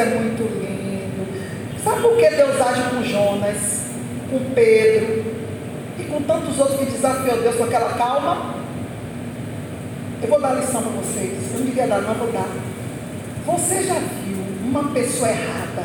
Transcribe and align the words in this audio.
é 0.00 0.04
muito 0.06 0.42
lindo. 0.42 1.26
Sabe 1.84 2.00
por 2.00 2.16
que 2.16 2.30
Deus 2.30 2.60
age 2.60 2.82
com 2.90 3.02
Jonas, 3.02 3.84
com 4.30 4.54
Pedro 4.54 5.24
e 5.98 6.04
com 6.04 6.22
tantos 6.22 6.58
outros 6.58 6.78
que 6.78 6.86
desafiou 6.86 7.40
Deus 7.42 7.56
com 7.56 7.64
aquela 7.64 7.92
calma? 7.92 8.54
Eu 10.22 10.28
vou 10.28 10.40
dar 10.40 10.54
lição 10.54 10.82
para 10.82 10.92
vocês. 10.92 11.52
Eu 11.52 11.58
não 11.58 11.66
devia 11.66 11.86
dar, 11.86 12.00
não 12.02 12.14
vou 12.14 12.32
dar. 12.32 12.48
Você 13.46 13.82
já 13.82 13.94
viu 13.94 14.38
uma 14.62 14.84
pessoa 14.90 15.30
errada? 15.30 15.84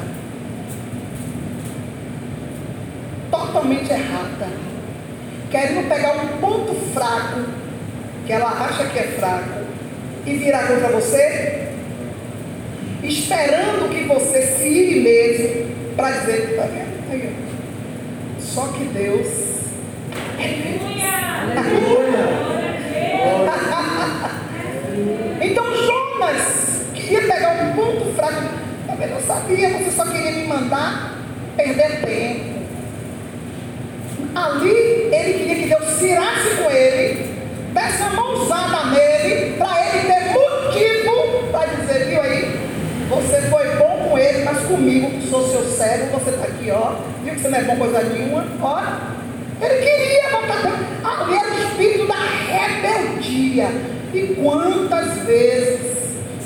Totalmente 3.32 3.92
errada. 3.92 4.48
Querendo 5.52 5.88
pegar 5.88 6.16
um 6.18 6.40
ponto 6.40 6.74
fraco, 6.94 7.42
que 8.26 8.34
ela 8.34 8.50
acha 8.50 8.86
que 8.86 9.00
é 9.00 9.16
fraco, 9.20 9.66
e 10.26 10.36
virar 10.36 10.68
contra 10.68 10.90
você? 10.90 11.55
Esperando 13.08 13.90
que 13.90 14.04
você 14.06 14.42
se 14.42 14.68
ire 14.68 15.00
mesmo 15.02 15.66
para 15.96 16.12
dizer, 16.12 16.56
tá 16.56 16.64
vendo? 16.64 17.12
Aí, 17.12 17.36
Só 18.40 18.68
que 18.68 18.84
Deus 18.86 19.28
é 20.40 20.76
então 25.42 25.66
Jonas 25.76 26.86
queria 26.94 27.22
pegar 27.22 27.64
um 27.64 27.74
ponto 27.76 28.14
fraco. 28.16 28.44
Também 28.88 29.10
não 29.10 29.22
sabia, 29.22 29.70
você 29.70 29.92
só 29.92 30.06
queria 30.06 30.32
me 30.32 30.48
mandar 30.48 31.16
perder 31.56 32.02
tempo. 32.02 32.56
Ali 34.36 34.70
ele 35.14 35.34
queria 35.40 35.56
que 35.56 35.68
Deus 35.68 36.00
tirasse 36.00 36.56
com 36.62 36.70
ele, 36.70 37.26
desse 37.74 38.02
uma 38.02 38.10
mãozada 38.12 38.86
nele, 38.92 39.56
para 39.58 39.86
ele 39.88 40.08
ter 40.08 40.34
motivo 40.34 41.48
para 41.52 41.66
dizer, 41.68 42.06
viu 42.08 42.22
aí, 42.22 42.60
você 43.10 43.42
foi 43.44 43.76
bom 43.78 44.10
com 44.10 44.18
ele, 44.18 44.44
mas 44.44 44.65
comigo, 44.76 45.10
que 45.12 45.28
sou 45.30 45.48
seu 45.48 45.64
servo, 45.64 46.20
você 46.20 46.32
está 46.32 46.46
aqui, 46.46 46.70
ó. 46.72 46.96
Viu 47.24 47.34
que 47.34 47.42
você 47.42 47.48
não 47.48 47.58
é 47.58 47.64
bom 47.64 47.78
coisa 47.78 48.04
nenhuma? 48.04 48.46
Ó. 48.62 48.84
Ele 49.62 49.76
queria 49.82 50.30
botar. 50.32 50.66
Ali 51.04 51.38
era 51.38 51.50
o 51.50 51.68
espírito 51.68 52.08
da 52.08 52.16
rebeldia. 52.16 53.68
E 54.14 54.36
quantas 54.36 55.18
vezes 55.20 55.80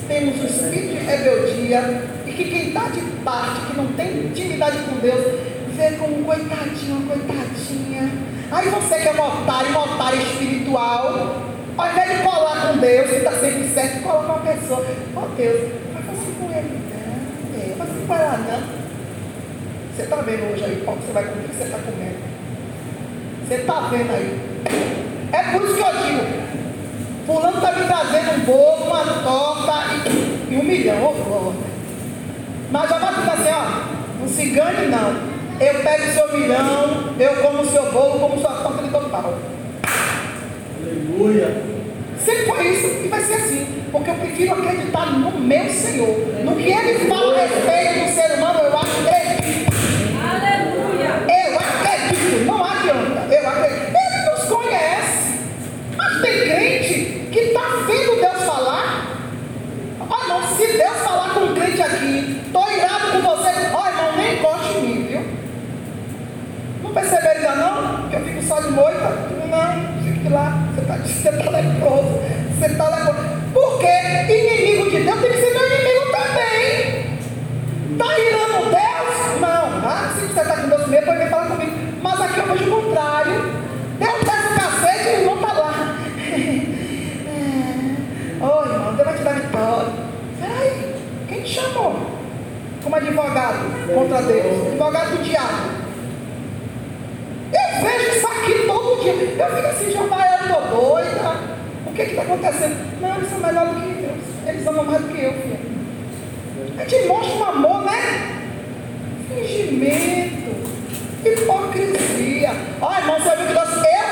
temos 0.08 0.42
o 0.42 0.46
espírito 0.46 0.94
de 0.94 1.06
rebeldia 1.06 2.04
e 2.26 2.32
que 2.32 2.44
quem 2.46 2.68
está 2.70 2.88
de 2.90 3.02
parte, 3.24 3.62
que 3.68 3.78
não 3.78 3.88
tem 3.94 4.26
intimidade 4.26 4.78
com 4.80 4.98
Deus, 4.98 5.40
vê 5.76 5.92
como 5.98 6.24
coitadinho, 6.24 7.08
coitadinha. 7.08 8.12
Aí 8.52 8.70
você 8.70 8.96
que 9.00 9.08
é 9.08 9.12
um 9.12 9.22
otário, 9.22 10.22
espiritual, 10.22 11.36
ao 11.78 11.92
invés 11.92 12.18
de 12.18 12.24
colar 12.24 12.68
com 12.68 12.78
Deus, 12.78 13.10
que 13.10 13.16
está 13.16 13.32
sempre 13.32 13.68
certo, 13.68 14.04
cola 14.04 14.24
com 14.24 14.34
uma 14.34 14.54
pessoa. 14.54 14.86
Ó 15.16 15.22
oh, 15.22 15.36
Deus. 15.36 15.79
É, 18.10 18.24
lá 18.24 18.38
não. 18.38 18.80
Você 19.96 20.02
está 20.02 20.16
vendo 20.18 20.52
hoje 20.52 20.64
aí 20.64 20.82
qual 20.84 20.98
que 20.98 21.06
você 21.06 21.12
vai 21.12 21.24
comer, 21.26 21.46
o 21.46 21.50
que 21.50 21.56
você 21.56 21.64
está 21.66 21.78
comendo. 21.78 22.16
Você 23.48 23.54
está 23.56 23.80
vendo 23.82 24.12
aí. 24.12 24.50
É 25.32 25.44
por 25.52 25.62
isso 25.64 25.76
que 25.76 25.82
eu 25.82 26.04
digo, 26.04 26.22
fulano 27.28 27.58
está 27.58 27.72
me 27.74 27.86
trazendo 27.86 28.32
um 28.32 28.46
bolo, 28.46 28.86
uma 28.86 29.06
torta 29.22 29.84
e, 30.08 30.54
e 30.54 30.58
um 30.58 30.64
milhão. 30.64 30.98
Oh, 31.04 31.54
Mas 32.72 32.90
já 32.90 32.98
vai 32.98 33.14
dizer 33.14 33.30
assim, 33.30 33.52
ó, 33.52 34.22
não 34.22 34.28
se 34.28 34.44
engane 34.44 34.88
não. 34.88 35.30
Eu 35.60 35.84
pego 35.84 36.04
o 36.04 36.14
seu 36.14 36.40
milhão, 36.40 37.14
eu 37.20 37.36
como 37.44 37.62
o 37.62 37.66
seu 37.66 37.92
bolo, 37.92 38.20
como 38.20 38.40
sua 38.40 38.54
torta 38.54 38.82
de 38.82 38.90
total. 38.90 39.36
Aleluia. 40.82 41.62
Sempre 42.18 42.46
foi 42.46 42.68
isso 42.70 42.88
e 43.06 43.08
vai 43.08 43.22
ser 43.22 43.34
assim. 43.34 43.79
Porque 43.92 44.10
eu 44.10 44.16
prefiro 44.16 44.54
acreditar 44.54 45.06
no 45.08 45.32
meu 45.40 45.70
Senhor. 45.70 46.16
No 46.44 46.56
que 46.56 46.72
Ele 46.72 47.10
fala 47.10 47.36
a 47.36 47.48
respeito 47.48 48.06
do 48.06 48.14
ser 48.14 48.38
humano, 48.38 48.60
eu 48.60 48.78
acredito. 48.78 49.74
Aleluia. 50.22 51.12
Eu 51.28 51.60
acredito. 51.60 52.46
Não 52.46 52.64
adianta. 52.64 53.34
Eu 53.34 53.50
acredito. 53.50 53.96
Ele 53.96 54.30
nos 54.30 54.46
conhece. 54.46 55.40
Mas 55.98 56.22
tem 56.22 56.42
crente 56.42 57.30
que 57.32 57.40
está 57.40 57.62
vendo 57.88 58.20
Deus 58.20 58.44
falar. 58.44 59.08
Ah 60.10 60.28
não, 60.28 60.44
se 60.56 60.68
Deus 60.68 60.98
falar 61.04 61.34
com 61.34 61.40
um 61.42 61.56
crente 61.56 61.82
aqui, 61.82 62.42
estou 62.46 62.72
irado 62.72 63.12
com 63.12 63.22
você. 63.22 63.50
Ó 63.74 63.84
oh, 63.84 63.88
irmão, 63.88 64.18
nem 64.18 64.34
encoste 64.36 64.78
em 64.78 64.82
mim, 64.82 65.08
viu? 65.08 65.22
Não 66.84 66.94
perceberam 66.94 67.40
ainda 67.40 67.56
não? 67.56 68.10
Que 68.10 68.16
eu 68.16 68.22
fico 68.22 68.44
só 68.44 68.60
de 68.60 68.70
moita? 68.72 69.10
Não, 69.50 70.04
fique 70.04 70.30
lá. 70.30 70.68
Você 70.76 71.30
está 71.30 71.44
tá 71.44 71.50
leproso. 71.52 72.20
Você 72.58 72.66
está 72.66 72.90
leproso. 72.90 73.40
Porque 73.54 73.88
inimigo 74.30 74.90
de 74.90 75.04
Deus 75.04 75.20
tem 75.20 75.32
que 75.32 75.38
ser 75.38 75.54
meu 75.54 75.68
inimigo 75.68 76.12
também. 76.12 77.20
Está 77.92 78.20
irando 78.20 78.70
Deus? 78.70 79.42
Não. 79.42 79.88
Ah, 79.88 80.14
se 80.16 80.28
você 80.28 80.42
está 80.42 80.56
com 80.56 80.70
Deus 80.70 80.88
mesmo, 80.88 81.06
pode 81.06 81.20
vir 81.20 81.30
falar 81.30 81.46
comigo. 81.48 81.72
Mas 82.02 82.22
aqui 82.22 82.40
eu 82.40 82.48
vejo 82.48 82.66
o 82.66 82.82
contrário. 82.82 83.34
Deus 84.00 84.20
desce 84.20 84.48
o 84.48 84.56
cacete 84.56 85.04
e 85.04 85.10
o 85.10 85.20
irmão 85.20 85.36
está 85.36 85.54
lá. 85.54 85.98
Ô 88.42 88.46
oh, 88.46 88.66
irmão, 88.66 88.94
Deus 88.96 89.08
vai 89.08 89.18
te 89.18 89.24
dar 89.24 89.34
vitória. 89.34 89.94
Peraí, 90.40 90.96
quem 91.28 91.42
te 91.42 91.54
chamou? 91.54 91.96
Como 92.84 92.96
advogado 92.96 93.60
contra 93.94 94.22
Deus? 94.22 94.68
Advogado 94.68 95.18
do 95.18 95.24
diabo. 95.24 95.80
Eu 97.52 97.84
vejo 97.84 98.16
isso 98.16 98.28
aqui 98.28 98.66
todo 98.68 99.02
dia. 99.02 99.14
Eu 99.14 99.56
fico 99.56 99.68
assim, 99.68 99.92
Jeová, 99.92 100.26
eu 100.28 100.46
estou 100.46 100.62
doida. 100.68 101.60
O 101.86 101.94
que 101.94 102.02
está 102.04 102.22
acontecendo? 102.22 103.02
Não, 103.02 103.16
eles 103.16 103.30
são 103.30 103.40
melhores 103.40 103.74
do 103.74 103.82
que 103.82 104.02
Deus. 104.02 104.18
Eles 104.48 104.68
amam 104.68 104.86
mais 104.86 105.02
do 105.02 105.08
que 105.08 105.24
eu, 105.24 105.34
filho. 105.34 105.60
A 106.78 106.86
gente 106.86 107.08
mostra 107.08 107.36
um 107.36 107.44
amor, 107.46 107.86
né? 107.86 108.42
Fingimento. 109.28 110.50
Hipocrisia. 111.26 112.52
Ó, 112.82 112.90
oh, 112.90 113.00
irmão, 113.00 113.20
você 113.20 113.30
ouviu 113.30 113.48
que 113.48 113.54
Deus. 113.54 113.70
Eu? 113.70 114.10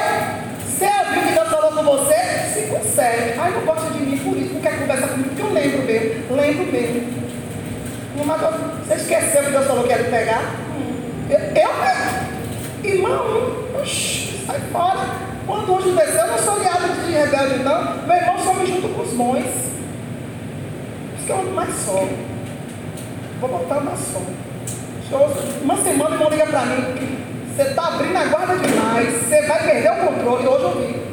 Você 0.66 0.86
ouviu 0.86 1.24
que 1.24 1.34
Deus 1.34 1.50
falou 1.50 1.72
com 1.72 1.84
você? 1.84 2.16
Se 2.54 2.62
consegue. 2.68 3.40
Ai, 3.40 3.52
não 3.52 3.62
gosta 3.62 3.92
de 3.92 4.00
mim 4.00 4.18
por 4.18 4.36
isso. 4.38 4.54
Não 4.54 4.62
quer 4.62 4.80
conversar 4.80 5.08
comigo, 5.10 5.30
porque 5.30 5.42
eu 5.44 5.54
lembro 5.54 5.84
mesmo. 5.84 6.36
Lembro 6.36 6.72
mesmo. 6.72 7.28
Você 8.86 8.96
esqueceu 8.96 9.44
que 9.44 9.52
Deus 9.52 9.68
falou 9.68 9.84
que 9.84 9.90
ia 9.90 9.98
lhe 9.98 10.10
pegar? 10.10 10.56
Eu, 11.30 11.40
eu 11.40 11.68
Irmão, 12.84 13.54
oxi, 13.82 14.46
sai 14.46 14.60
fora. 14.72 15.06
Quando 15.46 15.72
o 15.72 15.78
anjo 15.78 15.92
desceu, 15.92 16.26
eu 16.26 16.28
não 16.28 16.38
sou 16.38 16.60
guiado 16.60 16.88
de 17.06 17.12
rebelde, 17.12 17.64
não. 17.64 18.08
Meu 18.08 18.16
irmão 18.16 18.38
só 18.40 18.54
me 18.54 18.66
junto 18.66 18.88
com 18.90 19.02
os 19.02 19.14
mães. 19.14 19.46
Isso 19.46 21.26
que 21.26 21.32
é 21.32 21.36
onde 21.36 21.52
mais 21.52 21.74
só. 21.74 22.08
Vou 23.40 23.50
botar 23.50 23.82
na 23.82 23.96
só. 23.96 24.22
Uma 25.62 25.78
semana 25.78 26.10
o 26.12 26.14
irmão 26.14 26.30
liga 26.30 26.46
para 26.48 26.66
mim. 26.66 27.18
Você 27.56 27.62
está 27.64 27.88
abrindo 27.88 28.18
a 28.18 28.26
guarda 28.26 28.56
demais. 28.58 29.14
Você 29.14 29.42
vai 29.48 29.64
perder 29.64 29.92
o 29.92 30.08
controle. 30.08 30.48
Hoje 30.48 30.64
eu 30.64 30.82
vi. 30.82 31.08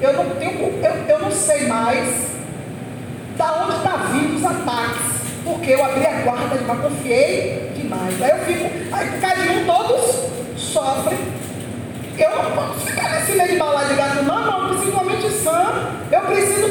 Eu 0.00 0.12
não 0.12 0.30
tenho, 0.36 0.84
eu, 0.84 0.92
eu 1.08 1.18
não 1.20 1.30
sei 1.30 1.66
da 3.36 3.62
onde 3.62 3.76
está 3.76 3.96
vindo 4.12 4.36
os 4.36 4.44
ataques. 4.44 5.16
Porque 5.44 5.70
eu 5.70 5.84
abri 5.84 6.04
a 6.04 6.22
guarda 6.22 6.58
demais, 6.58 6.80
confiei 6.80 7.72
demais. 7.76 8.20
Aí 8.20 8.30
eu 8.30 8.38
fico, 8.44 8.64
aí 8.92 9.20
cai 9.20 9.48
um 9.56 9.64
todos 9.64 10.16
sofre. 10.56 11.16
Eu 12.18 12.30
não 12.30 12.50
posso 12.50 12.86
ficar 12.86 13.10
nesse 13.10 13.32
meio 13.32 13.50
de 13.50 13.56
bala 13.56 13.84
de 13.84 13.94
gato, 13.94 14.24
não, 14.24 14.44
não. 14.44 14.76
Principalmente 14.76 15.30
sã. 15.30 15.92
Eu 16.10 16.20
preciso 16.22 16.65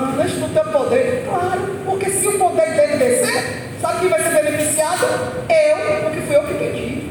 fulano, 0.00 0.24
enche 0.24 0.36
do 0.36 0.48
teu 0.52 0.64
poder. 0.64 1.24
Claro, 1.26 1.60
porque 1.84 2.10
se 2.10 2.26
o 2.26 2.38
poder 2.38 2.74
dele 2.74 2.96
descer, 2.96 3.68
sabe 3.80 4.00
quem 4.00 4.08
vai 4.08 4.22
ser 4.22 4.30
beneficiado? 4.30 5.06
Eu, 5.48 6.02
porque 6.04 6.20
fui 6.20 6.36
eu 6.36 6.42
que 6.44 6.54
pedi. 6.54 7.10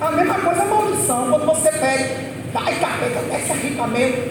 A 0.00 0.10
mesma 0.10 0.34
coisa 0.34 0.62
a 0.62 0.66
maldição, 0.66 1.30
quando 1.30 1.46
você 1.46 1.72
pede, 1.72 2.10
vai 2.52 2.74
capeta, 2.74 3.20
desce 3.30 3.52
rica 3.54 3.86
mesmo. 3.86 4.22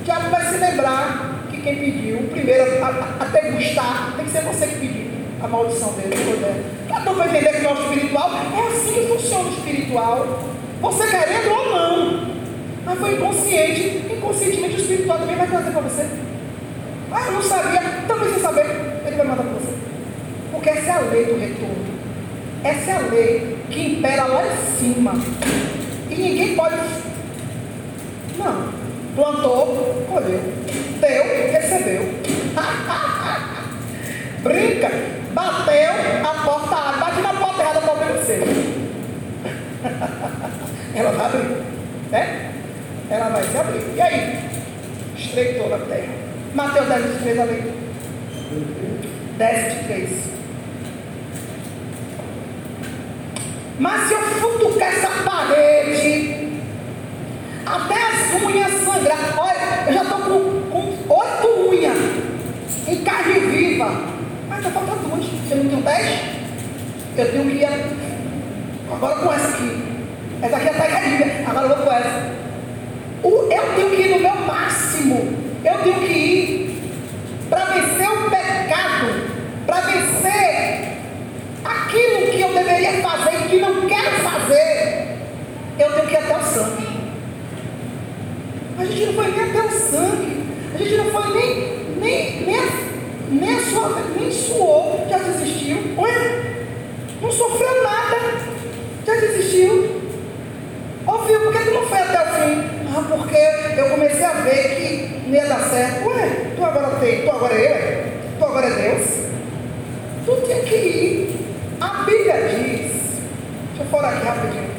O 0.00 0.04
diabo 0.04 0.30
vai 0.30 0.44
se 0.46 0.56
lembrar 0.56 1.44
que 1.50 1.60
quem 1.60 1.76
pediu, 1.76 2.18
o 2.18 2.28
primeiro 2.28 2.84
até 3.20 3.50
gostar, 3.50 4.14
tem 4.16 4.24
que 4.24 4.30
ser 4.32 4.42
você 4.42 4.66
que 4.66 4.74
pediu 4.80 5.10
a 5.42 5.48
maldição 5.48 5.92
dele, 5.92 6.14
o 6.14 6.34
poder. 6.34 6.64
Cada 6.88 7.10
um 7.10 7.14
vai 7.14 7.28
entender 7.28 7.60
que 7.60 7.66
é 7.66 7.72
o 7.72 7.74
espiritual, 7.74 8.30
é 8.32 8.76
assim 8.76 8.94
que 8.94 9.06
funciona 9.06 9.44
o 9.44 9.52
espiritual. 9.52 10.40
Você 10.80 11.06
querendo 11.06 11.50
ou 11.50 11.70
não. 11.70 12.30
Mas 12.84 12.98
foi 12.98 13.12
inconsciente, 13.12 14.09
inconscientemente 14.20 14.76
o 14.76 14.80
espiritual 14.80 15.18
também 15.18 15.36
vai 15.36 15.46
trazer 15.46 15.70
para 15.70 15.80
você. 15.80 16.06
Ah, 17.10 17.26
eu 17.26 17.32
não 17.32 17.42
sabia, 17.42 17.80
então 18.04 18.18
precisa 18.18 18.40
saber, 18.40 18.66
ele 19.06 19.16
vai 19.16 19.26
mandar 19.26 19.42
para 19.42 19.52
você. 19.52 19.72
Porque 20.52 20.68
essa 20.70 20.90
é 20.90 20.92
a 20.92 21.00
lei 21.00 21.24
do 21.24 21.40
retorno. 21.40 21.90
Essa 22.62 22.90
é 22.90 22.94
a 22.94 22.98
lei 23.10 23.58
que 23.70 23.80
impera 23.80 24.26
lá 24.26 24.44
em 24.46 24.56
cima. 24.78 25.14
E 26.10 26.14
ninguém 26.14 26.54
pode 26.54 26.76
Não. 28.38 28.78
Plantou, 29.16 30.06
colheu. 30.08 30.40
Deu, 31.00 31.24
recebeu. 31.52 32.02
Brinca. 34.42 34.90
Bateu, 35.32 35.92
a 36.22 36.34
porta 36.44 36.76
abre. 36.76 37.00
Bate 37.00 37.20
na 37.22 37.34
porta 37.34 37.62
errada, 37.62 37.80
para 37.80 37.92
obedecer. 37.92 38.42
Ela 40.94 41.10
vai 41.12 41.26
abrir. 41.26 41.59
Ela 43.10 43.28
vai 43.28 43.42
se 43.42 43.58
abrir. 43.58 43.82
E 43.96 44.00
aí? 44.00 44.38
Estreitou 45.18 45.68
na 45.68 45.78
terra. 45.78 46.14
Mateus 46.54 46.86
10, 46.86 47.04
23 47.06 47.38
ali. 47.40 47.72
10, 49.36 49.74
23. 49.74 50.10
Mas 53.80 54.08
se 54.08 54.14
eu 54.14 54.20
futucar 54.20 54.88
essa 54.88 55.08
parede, 55.24 56.60
até 57.66 57.94
as 57.94 58.42
unhas 58.42 58.72
sangrar, 58.84 59.34
olha, 59.38 59.88
eu 59.88 59.92
já 59.92 60.02
estou 60.02 60.18
com, 60.20 61.14
oito 61.14 61.68
unhas 61.68 61.98
em 62.86 63.02
carne 63.02 63.40
viva. 63.40 63.90
Mas 64.48 64.58
está 64.58 64.70
faltando 64.70 65.08
duas. 65.08 65.24
Você 65.24 65.54
não 65.56 65.68
tem 65.68 65.80
dez? 65.80 66.20
Eu 67.16 67.32
tenho 67.32 67.50
que 67.50 67.56
ir 67.56 67.68
agora 68.92 69.16
com 69.16 69.32
essa 69.32 69.48
aqui. 69.48 69.82
Essa 70.42 70.56
aqui 70.56 70.68
é 70.68 70.70
a 70.70 70.74
caída. 70.74 71.50
Agora 71.50 71.66
eu 71.66 71.76
vou 71.76 71.86
com 71.86 71.92
essa. 71.92 72.39
Eu 73.60 73.74
tenho 73.74 73.90
que 73.90 74.02
ir 74.02 74.10
no 74.10 74.20
meu 74.20 74.34
máximo. 74.46 75.38
Eu 75.64 75.78
tenho 75.82 76.00
que 76.00 76.12
ir 76.12 76.82
para 77.48 77.64
vencer 77.66 78.08
o 78.08 78.30
pecado, 78.30 79.06
para 79.66 79.80
vencer 79.82 80.98
aquilo 81.64 82.30
que 82.30 82.40
eu 82.40 82.54
deveria 82.54 83.02
fazer 83.02 83.44
e 83.44 83.48
que 83.48 83.56
não 83.60 83.86
quero 83.86 84.10
fazer. 84.22 85.18
Eu 85.78 85.92
tenho 85.92 86.06
que 86.06 86.14
ir 86.14 86.16
até 86.16 86.36
o 86.36 86.42
sangue. 86.42 86.90
A 88.78 88.84
gente 88.84 89.06
não 89.06 89.12
foi 89.14 89.30
nem 89.30 89.50
até 89.50 89.60
o 89.60 89.70
sangue. 89.70 90.40
A 90.74 90.78
gente 90.78 90.96
não 90.96 91.04
foi 91.06 91.34
nem, 91.34 91.78
nem, 92.00 92.40
nem, 92.46 92.60
nem, 93.30 93.60
sua, 93.60 94.02
nem 94.18 94.32
suou, 94.32 95.06
já 95.10 95.18
desistiu. 95.18 95.78
Não 97.20 97.30
sofreu 97.30 97.82
nada, 97.82 98.16
já 99.06 99.14
desistiu. 99.14 100.00
Ouviu, 101.06 101.40
por 101.40 101.52
que 101.52 101.64
tu 101.64 101.74
não 101.74 101.82
foi 101.82 101.98
até 101.98 102.20
o 102.22 102.34
fim? 102.34 102.80
Ah, 102.96 103.16
porque 103.30 103.80
eu 103.80 103.90
comecei 103.90 104.24
a 104.24 104.32
ver 104.32 104.74
que 104.74 105.28
não 105.28 105.34
ia 105.34 105.46
dar 105.46 105.60
certo. 105.60 106.08
Ué, 106.08 106.52
tu 106.56 106.64
agora 106.64 106.96
tem, 106.98 107.22
tu 107.22 107.30
agora 107.30 107.54
é 107.54 108.12
eu? 108.34 108.38
Tu 108.38 108.44
agora 108.44 108.66
é 108.66 108.70
Deus. 108.70 109.08
Tu 110.26 110.46
tinha 110.46 110.60
que 110.62 110.74
ir. 110.74 111.46
A 111.80 112.02
Bíblia 112.02 112.34
diz, 112.48 112.92
deixa 113.68 113.80
eu 113.80 113.86
falar 113.86 114.10
aqui 114.10 114.26
rapidinho. 114.26 114.70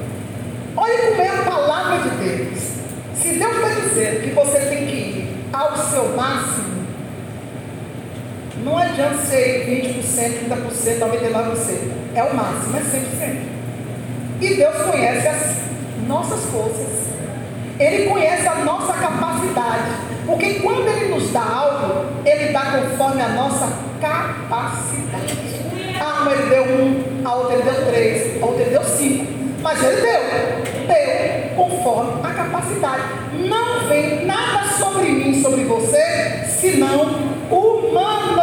Olha 0.75 0.97
como 0.97 1.21
é 1.21 1.27
a 1.29 1.43
palavra 1.43 2.09
de 2.09 2.15
Deus. 2.17 2.59
Se 3.15 3.29
Deus 3.39 3.55
está 3.55 3.69
dizendo 3.69 4.21
que 4.21 4.29
você 4.31 4.59
tem 4.59 4.85
que 4.85 4.95
ir 4.95 5.45
ao 5.53 5.77
seu 5.77 6.09
máximo, 6.15 6.85
não 8.63 8.77
adianta 8.77 9.17
ser 9.17 9.65
20%, 9.65 10.49
30%, 10.49 10.99
99%. 10.99 11.91
É 12.13 12.23
o 12.23 12.35
máximo, 12.35 12.77
é 12.77 12.81
100%. 12.81 13.51
E 14.41 14.55
Deus 14.55 14.75
conhece 14.75 15.27
as 15.27 15.55
nossas 16.07 16.43
forças. 16.51 17.10
Ele 17.81 18.07
conhece 18.07 18.47
a 18.47 18.55
nossa 18.55 18.93
capacidade. 18.93 19.89
Porque 20.27 20.59
quando 20.59 20.87
Ele 20.87 21.15
nos 21.15 21.31
dá 21.31 21.41
algo, 21.41 22.05
Ele 22.23 22.53
dá 22.53 22.61
conforme 22.61 23.21
a 23.23 23.29
nossa 23.29 23.67
capacidade. 23.99 25.35
Ah, 25.99 26.21
mas 26.23 26.39
Ele 26.39 26.49
deu 26.49 26.63
um, 26.63 27.21
a 27.25 27.35
outra 27.35 27.55
Ele 27.55 27.63
deu 27.63 27.85
três, 27.87 28.41
a 28.41 28.45
outra 28.45 28.61
Ele 28.61 28.69
deu 28.69 28.83
cinco. 28.83 29.25
Mas 29.63 29.83
Ele 29.83 29.95
deu, 29.95 30.11
deu 30.87 31.55
conforme 31.55 32.21
a 32.23 32.33
capacidade. 32.33 33.01
Não 33.49 33.87
vem 33.87 34.25
nada 34.25 34.67
sobre 34.77 35.09
mim, 35.09 35.41
sobre 35.41 35.63
você, 35.63 36.45
senão 36.47 37.05
humano. 37.49 38.41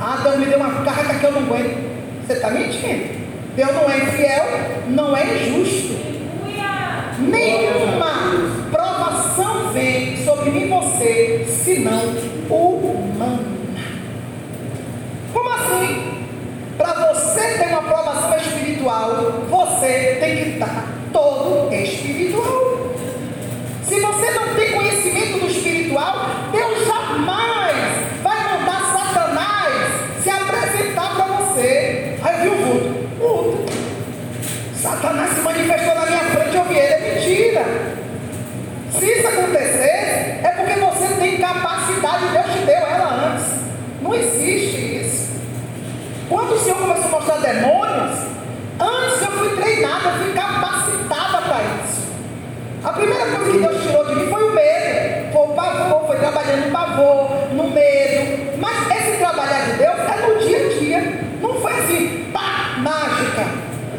Ah, 0.00 0.20
Deus 0.22 0.38
me 0.38 0.46
deu 0.46 0.58
uma 0.58 0.84
carga 0.84 1.18
que 1.18 1.24
eu 1.24 1.32
não 1.32 1.42
aguento. 1.42 2.24
Você 2.24 2.34
está 2.34 2.50
mentindo. 2.50 3.26
Deus 3.56 3.72
não 3.72 3.90
é 3.90 3.98
infiel, 3.98 4.44
não 4.88 5.16
é 5.16 5.24
injusto. 5.24 6.15
Nenhuma 7.18 8.70
provação 8.70 9.70
vem 9.72 10.16
sobre 10.24 10.50
mim 10.50 10.68
você, 10.68 11.46
senão 11.48 12.14
humana. 12.50 13.40
Como 15.32 15.48
assim? 15.48 16.26
Para 16.76 17.12
você 17.12 17.58
ter 17.58 17.68
uma 17.68 17.82
provação 17.82 18.36
espiritual, 18.36 19.10
você 19.48 20.18
tem 20.20 20.25
demônios, 47.46 48.18
antes 48.80 49.22
eu 49.22 49.30
fui 49.32 49.56
treinada, 49.56 50.08
eu 50.08 50.24
fui 50.24 50.32
capacitada 50.32 51.42
para 51.42 51.62
isso. 51.84 52.06
A 52.82 52.92
primeira 52.92 53.26
coisa 53.26 53.52
que 53.52 53.58
Deus 53.58 53.82
tirou 53.82 54.04
de 54.06 54.14
mim 54.16 54.26
foi 54.28 54.42
o 54.42 54.52
medo. 54.52 55.32
Foi 55.32 55.42
o 55.42 55.48
pavor, 55.54 56.06
foi 56.06 56.16
trabalhando 56.18 56.66
no 56.66 56.72
pavor, 56.72 57.30
no 57.52 57.70
medo. 57.70 58.58
Mas 58.58 58.96
esse 58.96 59.18
trabalhar 59.18 59.64
de 59.64 59.72
Deus 59.78 59.98
é 59.98 60.26
no 60.26 60.38
dia 60.38 60.66
a 60.66 60.78
dia. 60.78 61.20
Não 61.40 61.54
foi 61.60 61.72
assim, 61.72 62.30
pá, 62.32 62.76
mágica. 62.78 63.46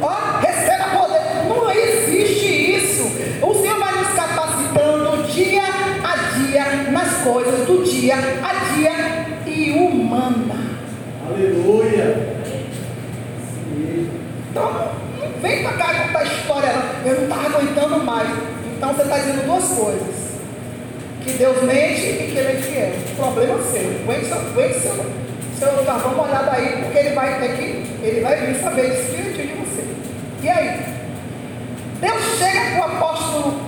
Ó, 0.02 0.40
receba 0.42 0.86
poder. 0.98 1.48
Não 1.48 1.72
existe 1.72 2.76
isso. 2.76 3.04
O 3.42 3.54
Senhor 3.54 3.80
vai 3.80 3.94
nos 3.94 4.10
capacitando 4.10 5.24
dia 5.24 5.64
a 6.04 6.38
dia 6.38 6.92
nas 6.92 7.14
coisas 7.24 7.66
do 7.66 7.84
dia 7.84 8.16
a 8.16 8.76
dia 8.76 9.26
e 9.46 9.72
humana. 9.72 10.56
Aleluia. 11.30 12.38
Então, 14.58 14.92
não 15.20 15.42
vem 15.42 15.62
para 15.62 15.74
cá 15.74 15.94
contar 15.94 16.24
história, 16.24 16.74
não. 16.74 17.12
Eu 17.12 17.16
não 17.16 17.24
estava 17.24 17.48
aguentando 17.48 18.04
mais. 18.04 18.28
Então 18.78 18.94
você 18.94 19.02
está 19.02 19.18
dizendo 19.18 19.46
duas 19.48 19.66
coisas. 19.70 20.28
Que 21.24 21.34
Deus 21.34 21.64
mente 21.64 22.02
e 22.02 22.32
que 22.32 22.38
ele 22.38 22.58
é 22.58 22.62
fiel. 22.62 22.94
Problema 23.16 23.60
é 23.60 23.64
seu. 23.64 23.82
Aguente 24.04 24.26
seu, 24.28 24.38
aguente 24.38 24.80
seu, 24.80 24.94
seu. 25.58 25.84
Vamos 25.84 26.26
olhar 26.26 26.44
daí, 26.44 26.84
porque 26.84 27.00
ele 27.00 27.16
vai 27.16 27.40
ter 27.40 27.58
que, 27.58 28.06
ele 28.06 28.22
vai 28.22 28.36
vir 28.46 28.62
saber 28.62 28.92
direitinho 28.92 29.48
de 29.48 29.54
você. 29.56 29.84
E 30.44 30.50
aí? 30.50 30.80
Deus 32.00 32.38
chega 32.38 32.62
para 32.72 32.80
o 32.80 32.84
apóstolo, 32.84 33.62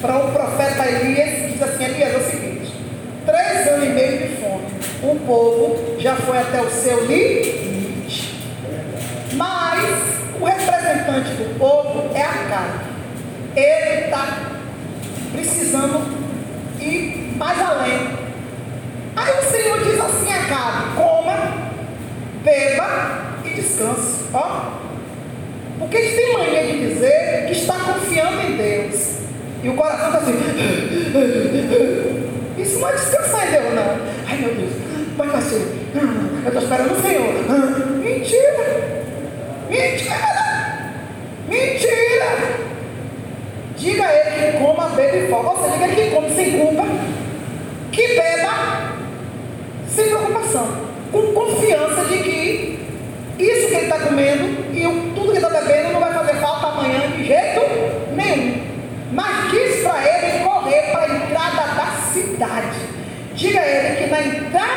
para 0.00 0.18
o 0.24 0.32
profeta 0.32 0.88
Elias, 0.88 1.28
e 1.28 1.52
diz 1.52 1.62
assim: 1.62 1.84
Elias, 1.84 2.14
é 2.14 2.16
o 2.16 2.30
seguinte: 2.30 2.72
três 3.26 3.68
anos 3.68 3.84
e 3.84 3.90
meio 3.90 4.18
de 4.18 4.36
fome, 4.36 4.64
o 5.02 5.16
povo 5.26 6.00
já 6.00 6.16
foi 6.16 6.38
até 6.38 6.62
o 6.62 6.70
seu 6.70 7.04
limite. 7.04 8.42
Mas 9.34 10.00
o 10.40 10.44
representante 10.46 11.30
do 11.34 11.58
povo 11.58 12.10
é 12.14 12.22
a 12.22 12.48
carne. 12.48 12.87
Ele 13.58 14.04
está 14.04 14.38
precisando 15.32 16.06
ir 16.80 17.34
mais 17.36 17.60
além. 17.60 18.08
Aí 19.16 19.38
o 19.38 19.42
Senhor 19.50 19.82
diz 19.82 19.98
assim 20.00 20.32
a 20.32 20.44
carne: 20.46 20.94
coma, 20.96 21.72
beba 22.44 23.34
e 23.44 23.50
descanse. 23.50 24.26
Ó. 24.32 24.78
Porque 25.78 25.96
eles 25.96 26.14
têm 26.14 26.32
mania 26.32 26.66
de 26.66 26.88
dizer 26.88 27.46
que 27.46 27.52
está 27.52 27.74
confiando 27.74 28.40
em 28.42 28.56
Deus. 28.56 29.18
E 29.62 29.68
o 29.68 29.74
coração 29.74 30.06
está 30.06 30.18
assim. 30.18 30.32
Isso 32.58 32.78
não 32.78 32.88
é 32.88 32.92
descansar 32.92 33.48
em 33.48 33.50
Deus, 33.50 33.74
não. 33.74 33.98
Ai 34.28 34.38
meu 34.38 34.54
Deus, 34.54 34.72
vai 35.16 35.26
nascer. 35.28 35.66
Eu 35.94 36.48
estou 36.48 36.62
esperando 36.62 36.92
o 36.92 37.02
Senhor. 37.02 37.34
Mentira! 38.02 39.04
Mentira! 39.68 40.16
Mentira! 41.48 41.97
Diga 43.78 44.06
a 44.06 44.12
ele 44.12 44.52
que 44.52 44.58
coma, 44.58 44.88
beba 44.88 45.16
e 45.16 45.28
foga. 45.28 45.50
Ou 45.50 45.64
seja, 45.64 45.86
diga 45.86 45.94
que 45.94 46.10
come 46.10 46.30
sem 46.34 46.58
culpa, 46.58 46.84
que 47.92 48.08
beba 48.08 48.92
sem 49.88 50.08
preocupação, 50.08 50.68
com 51.12 51.32
confiança 51.32 52.04
de 52.04 52.18
que 52.18 52.78
isso 53.38 53.68
que 53.68 53.74
ele 53.74 53.84
está 53.84 54.00
comendo 54.00 54.74
e 54.74 54.82
tudo 55.14 55.30
que 55.32 55.38
ele 55.38 55.46
está 55.46 55.48
bebendo 55.48 55.92
não 55.92 56.00
vai 56.00 56.12
fazer 56.12 56.34
falta 56.40 56.66
amanhã 56.66 57.08
de 57.12 57.24
jeito 57.24 57.60
nenhum. 58.16 58.60
Mas 59.12 59.50
diz 59.52 59.82
para 59.82 60.02
ele 60.06 60.44
correr 60.44 60.90
para 60.90 61.02
a 61.02 61.16
entrada 61.16 61.74
da 61.76 61.86
cidade. 62.12 62.78
Diga 63.34 63.60
a 63.60 63.66
ele 63.66 63.96
que 63.96 64.10
na 64.10 64.20
entrada 64.22 64.67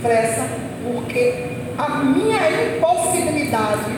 depressa, 0.00 0.46
porque 0.82 1.44
a 1.76 1.88
minha 1.98 2.76
impossibilidade 2.76 3.96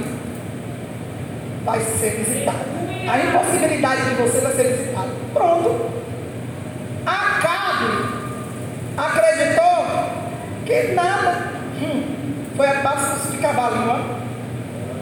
vai 1.65 1.81
ser 1.81 2.11
visitada. 2.17 2.67
A 3.09 3.19
impossibilidade 3.19 4.03
de 4.03 4.15
você 4.17 4.41
vai 4.41 4.53
ser 4.53 4.65
visitada. 4.65 5.11
Pronto. 5.33 5.91
Acabe 7.07 8.23
acreditou 8.97 9.87
que 10.67 10.95
nada. 10.95 11.53
Hum. 11.81 12.03
Foi 12.57 12.67
a 12.67 12.75
passo 12.81 13.31
de 13.31 13.39
cavalinho, 13.39 13.89
ó. 13.89 14.23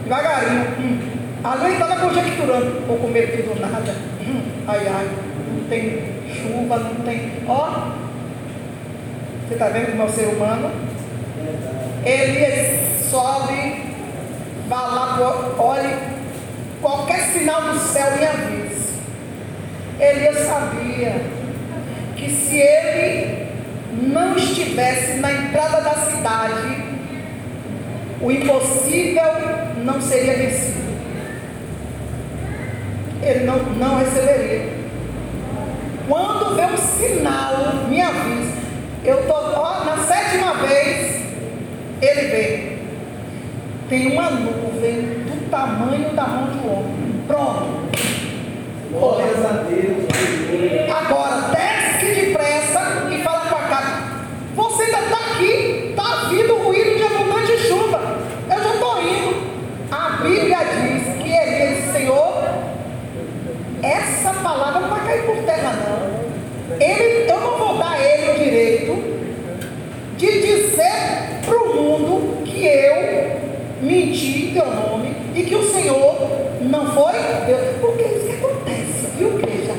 Devagarinho. 0.05 0.67
Hum. 0.79 0.99
Ali 1.43 1.73
estava 1.73 1.97
conjecturando, 1.97 2.83
ou 2.89 2.99
com 2.99 3.09
medo 3.09 3.37
de 3.37 3.43
do 3.43 3.59
nada. 3.61 3.95
Hum. 4.21 4.43
Ai, 4.69 4.87
ai, 4.87 5.09
não 5.53 5.65
tem 5.69 6.05
chuva, 6.29 6.79
não 6.79 7.05
tem. 7.05 7.33
Ó, 7.49 7.91
você 9.51 9.55
está 9.55 9.69
vendo 9.69 9.91
como 9.91 10.03
é 10.03 10.07
o 10.07 10.09
ser 10.09 10.29
humano? 10.29 10.90
Ele 12.05 12.79
sobe, 13.11 13.95
vai 14.69 14.79
lá, 14.79 15.55
olhe, 15.59 15.97
qualquer 16.81 17.21
sinal 17.33 17.63
do 17.63 17.79
céu 17.79 18.17
me 18.17 18.27
avisa. 18.27 18.91
Elias 19.99 20.39
sabia 20.47 21.23
que 22.17 22.31
se 22.31 22.57
ele 22.57 23.49
não 24.03 24.37
estivesse 24.37 25.19
na 25.19 25.31
entrada 25.33 25.83
da 25.83 25.95
cidade, 25.95 26.85
o 28.23 28.31
impossível 28.31 29.33
não 29.85 30.01
seria 30.01 30.37
vencido. 30.37 30.81
Ele 33.23 33.45
não, 33.45 33.57
não 33.57 33.99
receberia. 33.99 34.73
Quando 36.09 36.57
vê 36.57 36.65
um 36.65 36.77
sinal, 36.77 37.87
me 37.89 38.01
avisa. 38.01 38.61
Eu 39.05 39.21
estou, 39.21 39.37
ele 42.03 42.29
vem. 42.29 42.79
Tem 43.89 44.13
uma 44.13 44.31
nuvem 44.31 45.03
do 45.25 45.51
tamanho 45.51 46.11
da 46.15 46.23
mão 46.27 46.51
de 46.51 46.59
um 46.59 46.73
homem. 46.73 47.25
Pronto. 47.27 47.81
Glórias 48.91 49.45
a 49.45 49.65
Deus. 49.65 50.05
Agora, 50.91 51.55
desce 51.55 52.15
depressa 52.15 53.09
e 53.11 53.23
fala 53.23 53.47
com 53.49 53.57
a 53.57 53.63
cara. 53.69 54.03
Você 54.55 54.83
ainda 54.85 54.99
está 54.99 55.17
aqui, 55.17 55.91
está 55.91 56.29
vindo 56.29 56.57
ruído 56.57 56.97
de 56.97 57.03
abundante 57.03 57.59
chuva. 57.69 58.19
Eu 58.51 58.63
já 58.63 58.75
estou 58.75 59.03
indo. 59.03 59.51
A 59.91 60.23
Bíblia 60.23 60.59
diz 60.59 61.23
que 61.23 61.31
ele 61.31 61.75
disse, 61.75 61.93
Senhor, 61.93 62.45
essa 63.83 64.33
palavra 64.35 64.81
não 64.81 64.89
vai 64.89 65.07
cair 65.07 65.23
por 65.25 65.37
terra, 65.45 65.73
não. 65.73 66.81
Ele, 66.81 67.31
eu 67.31 67.41
não 67.41 67.59
vou 67.59 67.79
dar 67.79 67.93
a 67.93 68.01
ele 68.01 68.31
o 68.31 68.45
direito 68.45 69.11
de 70.17 70.27
dizer 70.27 71.41
para 71.47 71.63
o 71.63 71.75
mundo 71.75 72.45
que 72.45 72.67
eu 72.67 73.41
menti 73.81 74.40
teu 74.53 74.67
nome 74.67 75.15
e 75.35 75.43
que 75.43 75.55
o 75.55 75.73
Senhor 75.73 76.17
não 76.61 76.93
foi 76.93 77.13
Deus. 77.47 77.77
Porque 77.81 78.03
isso 78.03 78.27
que 78.27 78.33
acontece, 78.33 79.07
viu, 79.17 79.39
igreja? 79.39 79.75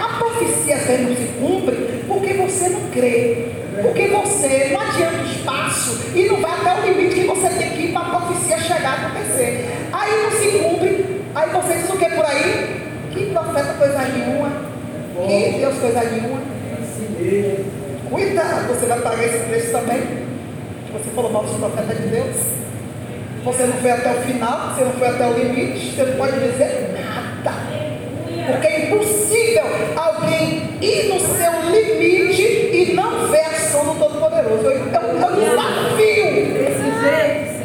A 0.00 0.18
profecia 0.18 0.76
às 0.76 1.00
não 1.00 1.16
se 1.16 1.30
cumpre 1.40 2.04
porque 2.06 2.34
você 2.34 2.68
não 2.68 2.80
crê. 2.90 3.48
Porque 3.82 4.08
você 4.08 4.70
não 4.72 4.80
adianta 4.80 5.22
espaço 5.22 6.00
e 6.14 6.24
não 6.26 6.40
vai 6.40 6.52
até 6.52 6.80
o 6.80 6.92
limite 6.92 7.20
que 7.20 7.26
você 7.26 7.48
tem 7.50 7.70
que 7.70 7.82
ir 7.84 7.92
para 7.92 8.06
a 8.06 8.20
profecia 8.20 8.58
chegar 8.58 8.90
a 8.90 9.06
acontecer. 9.06 9.70
Aí 9.92 10.22
não 10.22 10.30
se 10.32 10.58
cumpre. 10.58 11.22
Aí 11.34 11.50
você 11.50 11.74
diz 11.74 11.88
o 11.88 11.96
que 11.96 12.10
por 12.10 12.24
aí? 12.24 12.80
Que 13.12 13.26
profeta 13.26 13.74
coisa 13.74 13.98
nenhuma. 14.02 14.50
Que 15.26 15.58
Deus 15.58 15.78
coisa 15.78 16.00
nenhuma. 16.04 16.40
Cuidado, 18.10 18.68
você 18.68 18.86
vai 18.86 19.00
pagar 19.00 19.24
esse 19.24 19.38
preço 19.44 19.70
também. 19.70 20.00
Você 20.92 21.10
falou 21.14 21.30
mal 21.30 21.44
dos 21.44 21.56
profetas 21.56 21.96
de 21.96 22.08
Deus. 22.08 22.59
Você 23.44 23.64
não 23.64 23.72
foi 23.78 23.90
até 23.90 24.10
o 24.10 24.22
final, 24.22 24.74
você 24.74 24.84
não 24.84 24.92
foi 24.92 25.08
até 25.08 25.26
o 25.26 25.32
limite, 25.32 25.92
você 25.92 26.02
não 26.04 26.16
pode 26.16 26.38
dizer 26.40 26.90
nada. 26.92 27.56
Porque 28.46 28.66
é 28.66 28.86
impossível 28.86 29.64
alguém 29.96 30.76
ir 30.82 31.08
no 31.08 31.20
seu 31.20 31.52
limite 31.70 32.42
e 32.42 32.92
não 32.94 33.28
ver 33.28 33.44
a 33.44 33.48
ação 33.48 33.84
do 33.86 33.98
Todo-Poderoso. 33.98 34.64
Eu, 34.64 34.72
eu, 34.72 35.00
eu 35.20 35.36
desafio. 35.36 36.26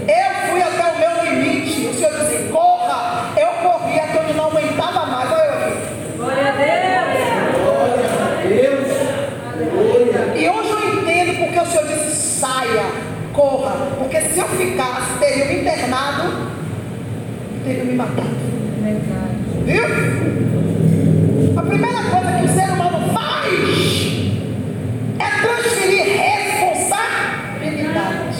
Eu 0.08 0.32
fui 0.50 0.62
até 0.62 0.92
o 0.92 0.98
meu 0.98 1.12
limite. 1.26 1.88
O 1.88 1.94
Senhor 1.94 2.14
disse, 2.20 2.50
corra. 2.52 3.34
Eu 3.38 3.50
corri 3.70 4.00
até 4.00 4.22
onde 4.22 4.34
não 4.34 4.48
aguentava 4.48 5.06
mais. 5.08 5.32
Olha 5.32 5.44
eu 5.44 5.54
aqui. 5.54 5.74
Glória 6.18 6.48
a 6.48 6.56
Deus. 8.48 8.88
E 10.36 10.50
hoje 10.50 10.70
eu 10.70 11.02
entendo 11.02 11.38
porque 11.40 11.60
o 11.60 11.66
Senhor 11.66 11.88
disse, 11.88 12.40
saia, 12.40 12.86
corra. 13.34 13.76
Porque 13.98 14.22
se 14.22 14.40
eu 14.40 14.48
me 14.50 14.76
internado, 15.66 16.52
teriam 17.64 17.86
me 17.86 17.96
matado. 17.96 18.36
Viu? 19.66 19.84
A 21.58 21.62
primeira 21.64 22.04
coisa 22.04 22.38
que 22.38 22.46
o 22.46 22.50
ser 22.54 22.70
humano 22.72 23.12
faz 23.14 23.48
é 25.18 25.30
transferir 25.42 26.22
responsabilidade. 26.22 28.36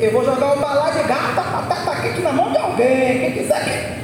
Eu 0.00 0.10
vou 0.12 0.24
jogar 0.24 0.56
o 0.56 0.60
balaio 0.60 0.94
de 0.94 1.02
gata, 1.08 1.40
até 1.40 1.74
tá 1.84 1.92
aqui 1.92 2.20
na 2.22 2.32
mão 2.32 2.50
de 2.50 2.58
alguém, 2.58 3.20
quem 3.20 3.30
quiser. 3.32 3.98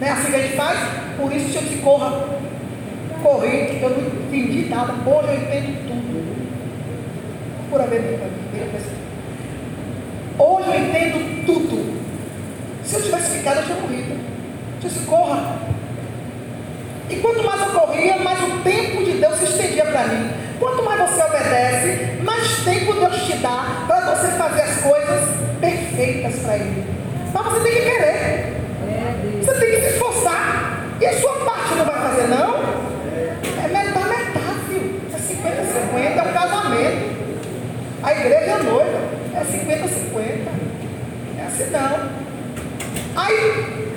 Não 0.00 0.06
é 0.06 0.10
assim 0.10 0.30
que 0.30 0.36
a 0.36 0.38
gente 0.38 0.54
faz? 0.56 0.78
Por 1.16 1.32
isso, 1.32 1.58
eu 1.58 1.62
te 1.62 1.78
corra, 1.78 2.28
corri, 3.22 3.80
eu 3.82 3.90
não 3.90 3.98
entendi 3.98 4.68
nada. 4.68 4.92
Hoje 5.04 5.28
eu 5.28 5.34
entendo 5.34 5.88
tudo. 5.88 6.08
Por 7.70 7.80
haver 7.80 8.00
Hoje 8.00 8.37
tudo. 11.46 11.98
Se 12.84 12.96
eu 12.96 13.02
tivesse 13.02 13.38
ficado, 13.38 13.58
eu 13.58 13.64
tinha 13.64 13.80
morrido. 13.80 14.12
Eu 14.12 14.88
disse, 14.88 15.00
corra. 15.06 15.58
E 17.10 17.16
quanto 17.16 17.42
mais 17.42 17.60
eu 17.60 17.68
corria, 17.68 18.18
mais 18.18 18.38
o 18.42 18.58
tempo 18.62 19.04
de 19.04 19.12
Deus 19.12 19.38
se 19.38 19.44
estendia 19.44 19.84
para 19.86 20.04
mim. 20.08 20.30
Quanto 20.58 20.82
mais 20.82 21.10
você 21.10 21.22
obedece, 21.22 22.22
mais 22.22 22.64
tempo 22.64 22.92
Deus 22.92 23.22
te 23.22 23.36
dá 23.38 23.84
para 23.86 24.14
você 24.14 24.28
fazer 24.36 24.62
as 24.62 24.80
coisas 24.82 25.28
perfeitas 25.60 26.38
para 26.40 26.56
Ele. 26.56 26.84
Mas 27.32 27.44
você 27.44 27.60
tem 27.60 27.72
que 27.72 27.80
querer. 27.80 28.58
Você 29.42 29.54
tem 29.54 29.70
que 29.70 29.80
se 29.80 29.94
esforçar. 29.94 30.84
E 31.00 31.06
a 31.06 31.20
sua 31.20 31.34
parte 31.44 31.74
não 31.76 31.84
vai 31.84 32.00
fazer, 32.00 32.28
não? 32.28 32.56
É 33.64 33.68
metade, 33.68 34.08
metade, 34.08 34.60
filho. 34.68 35.00
É 35.14 35.18
50-50, 35.18 36.16
é 36.16 36.22
um 36.22 36.32
casamento. 36.32 37.18
A 38.02 38.12
igreja 38.12 38.50
é 38.50 38.62
noiva. 38.62 38.98
É 39.34 39.40
50-50. 39.40 40.58
Não. 41.70 42.10
Aí, 43.16 43.88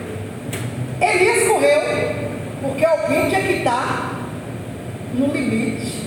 Elias 0.99 1.47
correu, 1.47 1.81
porque 2.61 2.85
alguém 2.85 3.29
tinha 3.29 3.41
que 3.41 3.53
estar 3.53 4.11
no 5.13 5.27
limite. 5.27 6.01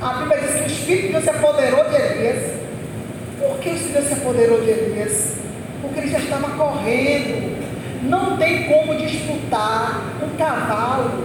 A 0.00 0.14
Bíblia 0.14 0.40
diz 0.40 0.54
que 0.54 0.62
o 0.62 0.66
Espírito 0.66 1.06
de 1.06 1.12
Deus 1.12 1.24
se 1.24 1.30
apoderou 1.30 1.84
de 1.88 1.96
Elias. 1.96 2.54
Por 3.38 3.58
que 3.58 3.70
o 3.70 3.92
Deus 3.92 4.04
se 4.04 4.12
apoderou 4.14 4.60
de 4.60 4.70
Elias? 4.70 5.36
Porque 5.82 6.00
ele 6.00 6.10
já 6.10 6.18
estava 6.18 6.50
correndo. 6.50 7.54
Não 8.04 8.36
tem 8.36 8.64
como 8.64 8.94
disputar 8.96 10.02
um 10.22 10.36
cavalo 10.36 11.24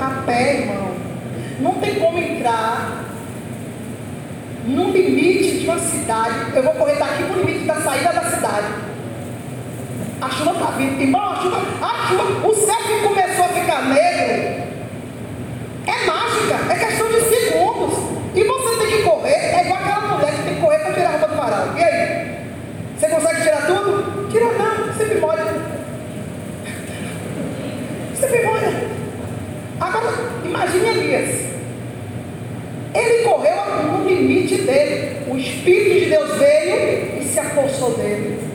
a 0.00 0.22
pé, 0.26 0.60
irmão. 0.60 0.94
Não 1.60 1.74
tem 1.74 1.94
como 1.96 2.18
entrar 2.18 3.04
no 4.66 4.90
limite 4.90 5.60
de 5.60 5.66
uma 5.66 5.78
cidade. 5.78 6.34
Eu 6.54 6.62
vou 6.62 6.72
correr 6.74 6.96
daqui 6.96 7.22
para 7.24 7.36
o 7.36 7.40
limite 7.44 7.64
da 7.64 7.80
saída 7.80 8.12
da 8.12 8.30
cidade. 8.30 8.83
A 10.24 10.30
chuva 10.30 10.52
está 10.52 10.70
vindo. 10.70 11.02
Irmão, 11.02 11.32
a 11.32 11.36
chuva, 11.36 11.58
a 11.82 12.08
chuva, 12.08 12.48
o 12.48 12.54
céu 12.54 12.76
que 12.76 13.06
começou 13.06 13.44
a 13.44 13.48
ficar 13.48 13.82
negro 13.82 14.64
é 15.86 16.06
mágica, 16.06 16.72
é 16.72 16.76
questão 16.78 17.08
de 17.08 17.20
segundos. 17.20 17.98
E 18.34 18.42
você 18.42 18.76
tem 18.78 18.86
que 18.86 19.02
correr, 19.02 19.34
é 19.34 19.64
igual 19.66 19.80
aquela 19.80 20.16
mulher 20.16 20.32
que 20.32 20.42
tem 20.44 20.54
que 20.54 20.60
correr 20.62 20.78
para 20.78 20.94
tirar 20.94 21.08
a 21.08 21.10
roupa 21.10 21.28
do 21.28 21.36
varal. 21.36 21.68
E 21.76 21.84
aí? 21.84 22.38
Você 22.96 23.06
consegue 23.08 23.42
tirar 23.42 23.66
tudo? 23.66 24.28
Tira 24.30 24.46
não, 24.46 24.94
sempre 24.94 25.20
molha. 25.20 25.44
Sempre 28.18 28.46
molha. 28.46 28.88
Agora, 29.78 30.10
imagine 30.42 30.86
Elias. 30.86 31.44
Ele 32.94 33.24
correu 33.24 33.82
no 33.92 34.08
limite 34.08 34.56
dele. 34.62 35.22
O 35.28 35.36
Espírito 35.36 36.00
de 36.00 36.06
Deus 36.06 36.38
veio 36.38 37.20
e 37.20 37.24
se 37.24 37.38
apossou 37.38 37.90
dele. 37.90 38.53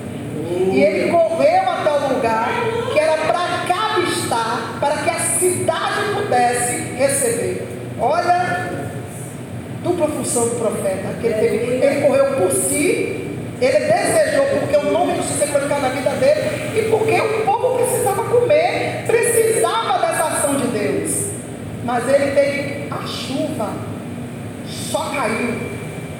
E 0.72 0.82
ele 0.82 1.12
correu 1.12 1.70
até 1.70 1.91
o 1.91 2.13
lugar 2.13 2.50
que 2.91 3.00
era 3.00 3.18
para 3.18 3.65
cá 3.68 4.00
estar, 4.00 4.77
para 4.79 4.98
que 4.98 5.10
a 5.10 5.20
cidade 5.20 6.13
pudesse 6.15 6.74
receber. 6.98 7.68
Olha, 8.00 8.72
dupla 9.84 10.08
função 10.08 10.48
do 10.50 10.56
profeta. 10.56 11.13
Que 11.20 11.27
ele, 11.27 11.36
teve, 11.36 11.86
ele 11.86 12.08
correu 12.08 12.25
por 12.36 12.51
si, 12.51 13.38
ele 13.62 13.79
desejou, 13.79 14.46
porque 14.60 14.77
o 14.77 14.91
nome 14.91 15.13
do 15.13 15.24
Senhor 15.24 15.50
glorificado 15.51 15.82
na 15.82 15.89
vida 15.89 16.10
dele, 16.12 16.79
e 16.79 16.89
porque 16.89 17.20
o 17.20 17.46
povo 17.46 17.77
precisava 17.77 18.24
comer, 18.24 19.03
precisava 19.06 20.00
dessa 20.00 20.24
ação 20.25 20.56
de 20.56 20.68
Deus. 20.68 21.29
Mas 21.84 22.08
ele 22.08 22.32
teve 22.32 22.88
a 22.91 23.06
chuva 23.08 23.70
só 24.91 25.10
caiu 25.10 25.56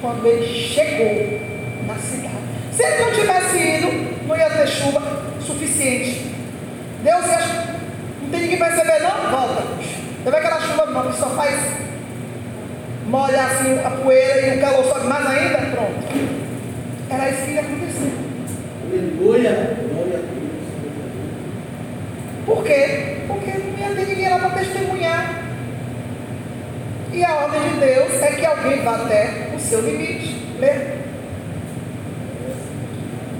quando 0.02 0.26
ele 0.26 0.46
chegou 0.46 1.40
na 1.86 1.96
cidade. 1.96 2.36
Se 2.72 2.84
ele 2.84 3.04
não 3.04 3.12
tivesse 3.12 3.58
ido, 3.58 3.99
não 4.30 4.38
ia 4.38 4.50
ter 4.52 4.68
chuva 4.68 5.02
suficiente. 5.42 6.32
Deus 7.04 7.26
ia. 7.26 7.40
Não 8.22 8.30
tem 8.30 8.42
ninguém 8.42 8.58
para 8.60 8.70
receber, 8.70 9.00
não? 9.02 9.32
Volta. 9.32 9.64
Você 10.24 10.30
vê 10.30 10.38
aquela 10.38 10.62
chuva 10.62 10.86
não, 10.86 11.12
que 11.12 11.18
só 11.18 11.30
faz 11.30 11.60
molhar 13.08 13.50
assim 13.50 13.80
a 13.84 13.90
poeira 13.90 14.54
e 14.54 14.58
o 14.58 14.62
calor 14.62 14.86
sobe 14.86 15.08
mais 15.08 15.26
ainda? 15.26 15.58
Pronto. 15.58 16.40
Era 17.10 17.30
isso 17.30 17.42
que 17.44 17.52
ia 17.52 17.62
acontecer. 17.62 18.12
Aleluia. 18.86 19.78
Glória 19.92 20.18
a 20.18 20.22
Deus. 20.22 20.60
Por 22.46 22.64
quê? 22.64 23.18
Porque 23.28 23.52
não 23.52 23.80
ia 23.80 23.96
ter 23.96 24.06
ninguém 24.06 24.30
lá 24.30 24.38
para 24.38 24.50
testemunhar. 24.60 25.44
E 27.12 27.24
a 27.24 27.36
ordem 27.36 27.62
de 27.62 27.80
Deus 27.80 28.22
é 28.22 28.32
que 28.34 28.46
alguém 28.46 28.84
vá 28.84 28.96
até 28.98 29.50
o 29.56 29.60
seu 29.60 29.82
limite. 29.82 30.36
Lê. 30.60 30.99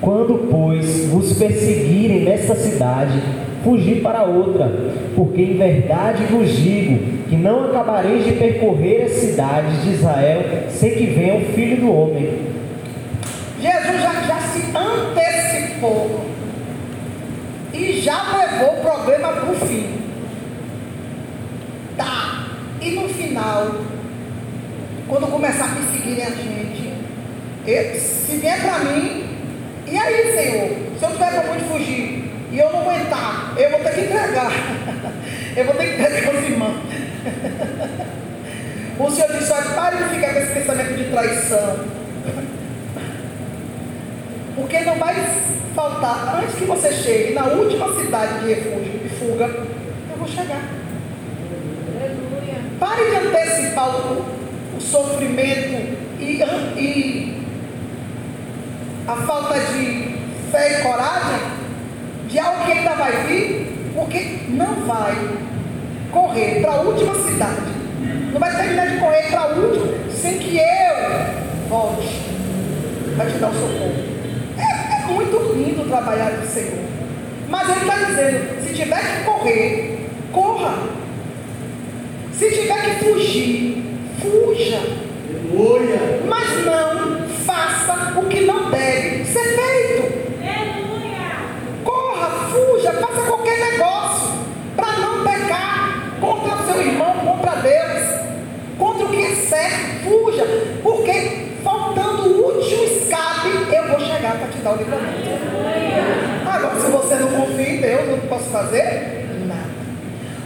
Quando, 0.09 0.49
pois, 0.49 1.05
vos 1.05 1.33
perseguirem 1.33 2.21
nesta 2.21 2.55
cidade, 2.55 3.21
fugi 3.63 4.01
para 4.01 4.23
outra, 4.23 4.67
porque 5.15 5.39
em 5.39 5.55
verdade 5.55 6.23
vos 6.23 6.49
digo 6.51 7.27
que 7.29 7.35
não 7.35 7.65
acabareis 7.65 8.25
de 8.25 8.31
percorrer 8.31 9.03
as 9.03 9.11
cidades 9.11 9.83
de 9.83 9.91
Israel 9.91 10.63
sem 10.67 10.95
que 10.95 11.05
venha 11.05 11.35
o 11.35 11.53
Filho 11.53 11.77
do 11.81 11.93
Homem. 11.93 12.39
Jesus 13.61 14.01
já, 14.01 14.13
já 14.23 14.39
se 14.39 14.63
antecipou 14.75 16.21
e 17.71 18.01
já 18.01 18.19
levou 18.35 18.79
o 18.79 18.81
problema 18.81 19.27
para 19.27 19.51
o 19.51 19.55
fim. 19.57 19.89
Tá. 21.95 22.47
E 22.81 22.89
no 22.95 23.07
final, 23.09 23.75
quando 25.07 25.27
começar 25.27 25.65
a 25.65 25.75
perseguirem 25.75 26.25
a 26.25 26.31
gente, 26.31 27.99
se 27.99 28.37
vier 28.37 28.59
para 28.59 28.79
mim, 28.79 29.28
e 29.91 29.98
aí, 29.98 30.34
Senhor, 30.34 30.69
se 31.00 31.05
eu 31.05 31.12
tiver 31.12 31.31
para 31.31 31.51
onde 31.51 31.63
fugir 31.65 32.31
e 32.51 32.60
eu 32.60 32.72
não 32.72 32.81
aguentar, 32.81 33.55
eu 33.58 33.72
vou 33.72 33.79
ter 33.79 33.93
que 33.93 34.01
entregar. 34.01 34.51
eu 35.58 35.65
vou 35.65 35.74
ter 35.75 35.88
que 35.88 35.93
entregar 36.01 36.36
os 36.36 36.43
irmãos. 36.43 36.77
o 39.00 39.12
Senhor 39.12 39.38
disse: 39.38 39.51
olha, 39.51 39.69
pare 39.69 39.98
de 39.98 40.03
ficar 40.15 40.34
com 40.34 40.39
esse 40.39 40.53
pensamento 40.53 40.96
de 40.96 41.03
traição. 41.05 41.79
Porque 44.55 44.79
não 44.81 44.96
vai 44.96 45.15
faltar, 45.74 46.41
antes 46.43 46.55
que 46.55 46.65
você 46.65 46.91
chegue 46.91 47.34
na 47.34 47.46
última 47.46 47.96
cidade 48.00 48.39
de 48.39 48.53
refúgio 48.53 49.01
e 49.05 49.10
fuga, 49.10 49.46
eu 49.46 50.17
vou 50.17 50.27
chegar. 50.27 50.62
Pare 52.79 53.10
de 53.10 53.15
antecipar 53.15 53.89
o, 53.89 54.25
o 54.77 54.81
sofrimento 54.81 55.98
e, 56.19 56.43
e 56.77 57.38
a 59.09 59.15
falta 59.25 59.59
de 59.59 60.19
fé 60.51 60.79
e 60.79 60.83
coragem 60.83 61.39
de 62.27 62.37
algo 62.37 62.63
que 62.63 62.71
ainda 62.71 62.93
vai 62.93 63.11
vir, 63.23 63.91
porque 63.95 64.41
não 64.49 64.75
vai 64.85 65.15
correr 66.11 66.61
para 66.61 66.73
a 66.73 66.81
última 66.81 67.15
cidade. 67.15 67.71
Não 68.31 68.39
vai 68.39 68.55
terminar 68.55 68.87
de 68.87 68.97
correr 68.99 69.29
para 69.31 69.39
a 69.41 69.47
última 69.47 69.87
sem 70.11 70.37
que 70.37 70.57
eu 70.57 71.67
volte 71.67 72.07
para 73.15 73.25
te 73.25 73.37
dar 73.39 73.49
o 73.49 73.53
socorro. 73.53 73.95
É, 74.57 75.01
é 75.01 75.05
muito 75.07 75.53
lindo 75.55 75.89
trabalhar 75.89 76.31
com 76.31 76.43
o 76.43 76.47
Senhor. 76.47 76.85
Mas 77.49 77.67
Ele 77.67 77.79
está 77.79 77.95
dizendo: 77.95 78.63
se 78.63 78.73
tiver 78.75 78.99
que 78.99 79.23
correr, 79.23 80.10
corra. 80.31 80.84
Se 82.31 82.51
tiver 82.51 82.81
que 82.84 83.05
fugir, 83.05 83.84
fuja. 84.21 85.10
Mas 86.29 86.65
não 86.65 87.27
faça 87.45 88.19
o 88.19 88.25
que 88.27 88.41
não 88.41 88.59
ser 89.29 89.55
feito. 89.55 90.19
Corra, 91.83 92.49
fuja, 92.51 92.93
faça 92.93 93.21
qualquer 93.21 93.59
negócio 93.71 94.29
para 94.75 94.91
não 94.97 95.23
pecar 95.23 96.17
contra 96.19 96.55
o 96.55 96.65
seu 96.65 96.81
irmão, 96.81 97.13
contra 97.19 97.55
Deus, 97.61 98.03
contra 98.77 99.05
o 99.05 99.09
que 99.09 99.23
é 99.23 99.35
certo. 99.35 99.89
Fuja, 100.03 100.45
porque 100.81 101.49
faltando 101.63 102.29
o 102.29 102.55
último 102.55 102.83
escape, 102.83 103.73
eu 103.73 103.87
vou 103.87 103.99
chegar 103.99 104.37
para 104.37 104.47
te 104.47 104.57
dar 104.57 104.73
o 104.73 104.77
livramento. 104.77 105.29
Agora, 106.47 106.79
se 106.79 106.91
você 106.91 107.15
não 107.15 107.27
confia 107.29 107.69
em 107.69 107.81
Deus, 107.81 108.01
eu 108.01 108.17
não 108.17 108.27
posso 108.27 108.49
fazer 108.49 109.27
nada. 109.45 109.69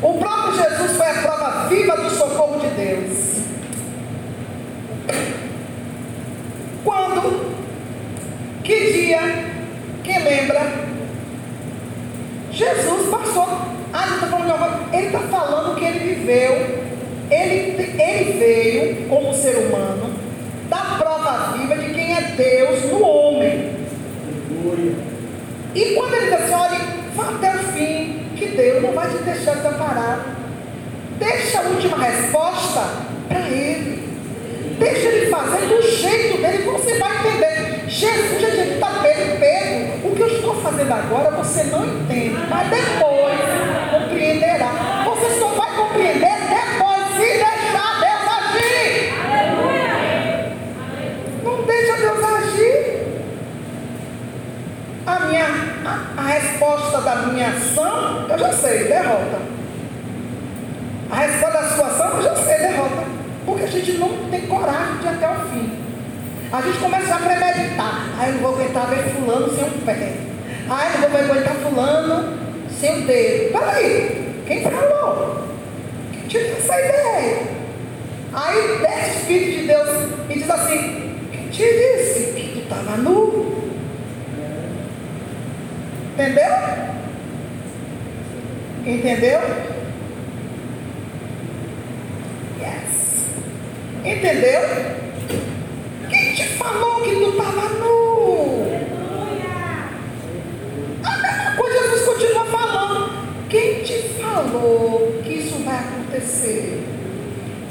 O 0.01 0.17
próprio 0.17 0.55
Jesus 0.57 0.97
foi 0.97 1.07
a 1.07 1.21
prova 1.21 1.67
viva 1.69 1.95
do 1.95 2.09
socorro 2.09 2.59
de 2.59 2.67
Deus. 2.67 3.33
Quando? 6.83 7.42
Que 8.73 8.91
dia? 8.91 9.19
Quem 10.03 10.23
lembra? 10.23 10.61
Jesus 12.51 13.09
passou. 13.11 13.47
Ah. 13.93 14.13
Ele 14.91 15.07
está 15.07 15.19
falando 15.19 15.75
que 15.75 15.85
ele 15.85 16.15
viveu. 16.15 16.83
Ele, 17.29 18.01
ele 18.01 18.39
veio 18.39 19.07
como 19.07 19.31
ser 19.33 19.57
humano 19.57 20.11
da 20.69 20.97
prova 20.97 21.55
viva 21.55 21.75
de 21.75 21.93
quem 21.93 22.15
é 22.15 22.21
Deus 22.35 22.85
no 22.85 23.03
homem. 23.03 23.75
E 25.75 25.93
quando 25.95 26.13
ele 26.15 26.25
diz 26.25 26.33
assim, 26.33 26.53
olha, 26.53 26.79
vá 27.15 27.29
até 27.29 27.55
o 27.55 27.59
fim, 27.73 28.27
que 28.35 28.47
Deus 28.47 28.81
não 28.81 28.93
vai 28.93 29.07
te 29.07 29.17
deixar 29.23 29.55
desamparado. 29.55 30.23
Deixa 31.19 31.59
a 31.59 31.63
última 31.69 31.97
resposta 31.97 32.81
para 33.27 33.49
ele. 33.49 34.03
Deixa 34.79 35.07
ele 35.09 35.29
fazer 35.29 35.67
do 35.67 35.81
jeito 35.83 36.41
dele, 36.41 36.63
você 36.63 36.97
vai 36.97 37.11
entender. 37.19 37.73
Jesus, 37.87 38.41
Jesus 38.41 38.71
está 38.73 39.01
Pedro, 39.01 39.37
Pedro, 39.39 40.09
o 40.09 40.15
que 40.15 40.21
eu 40.21 40.27
estou 40.27 40.52
fazendo 40.63 40.93
agora 40.93 41.29
você 41.31 41.63
não 41.65 41.85
entende, 41.85 42.37
mas 42.49 42.69
depois 42.69 43.39
compreenderá. 43.91 45.03
Você 45.05 45.39
só 45.39 45.47
vai 45.49 45.75
compreender 45.75 46.37
depois 46.39 47.07
se 47.17 47.37
deixar 47.37 47.99
Deus 47.99 48.25
agir. 48.39 49.13
Não 51.43 51.63
deixa 51.63 51.97
Deus 51.97 52.23
agir. 52.23 53.03
A 55.05 55.19
minha 55.19 55.45
a, 55.85 56.21
a 56.21 56.25
resposta 56.27 57.01
da 57.01 57.15
minha 57.17 57.49
ação, 57.49 58.25
eu 58.29 58.39
já 58.39 58.53
sei, 58.53 58.85
derrota. 58.85 59.41
A 61.11 61.15
resposta 61.15 61.61
da 61.61 61.69
sua 61.69 61.87
ação, 61.87 62.17
eu 62.17 62.23
já 62.23 62.35
sei, 62.37 62.57
derrota. 62.57 63.03
Porque 63.45 63.63
a 63.65 63.67
gente 63.67 63.91
não 63.97 64.29
tem 64.31 64.47
coragem 64.47 64.97
de 64.99 65.05
ir 65.05 65.09
até 65.09 65.29
o 65.29 65.35
fim. 65.49 65.83
A 66.53 66.61
gente 66.61 66.77
começa 66.77 67.15
a 67.15 67.17
premeditar. 67.17 68.07
Ah, 68.17 68.27
eu 68.27 68.33
não 68.35 68.39
vou 68.39 68.53
aguentar 68.53 68.87
ver 68.87 69.09
fulano 69.09 69.53
sem 69.53 69.65
um 69.65 69.85
pé. 69.85 70.22
Ah, 70.69 70.91
eu 71.01 71.09
vou 71.09 71.19
aguentar 71.19 71.55
fulano 71.55 72.37
sem 72.69 72.91
um 72.95 73.05
dedo. 73.05 73.51
Peraí, 73.51 74.33
quem 74.47 74.61
falou? 74.61 75.47
Quem 76.11 76.27
tive 76.27 76.51
essa 76.51 76.79
ideia? 76.79 77.47
Aí 78.33 78.79
desce 78.79 79.09
o 79.09 79.19
Espírito 79.19 79.61
de 79.61 79.67
Deus 79.67 79.89
e 80.29 80.33
diz 80.33 80.49
assim, 80.49 81.19
quem 81.31 81.47
te 81.49 81.63
disse 81.63 82.31
que 82.33 82.51
tu 82.53 82.59
estava 82.63 82.97
nu? 82.97 83.53
Entendeu? 86.13 86.53
Entendeu? 88.85 89.39
Yes. 92.59 93.25
Entendeu? 94.03 94.61
Quem 96.09 96.33
te 96.33 96.47
falou 96.57 97.01
que 97.01 97.15
tu 97.15 97.29
estava 97.29 97.69
nu? 97.79 98.67
A 101.03 101.17
mesma 101.17 101.55
coisa 101.55 101.79
Jesus 101.83 102.05
continua 102.05 102.45
falando. 102.45 103.27
Quem 103.49 103.83
te 103.83 104.09
falou 104.21 105.21
que 105.23 105.33
isso 105.33 105.63
vai 105.63 105.77
acontecer? 105.77 106.83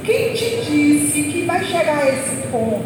Quem 0.05 0.32
te 0.43 0.71
disse 0.71 1.23
que 1.23 1.43
vai 1.43 1.65
chegar 1.65 1.99
a 1.99 2.09
esse 2.09 2.37
ponto? 2.51 2.85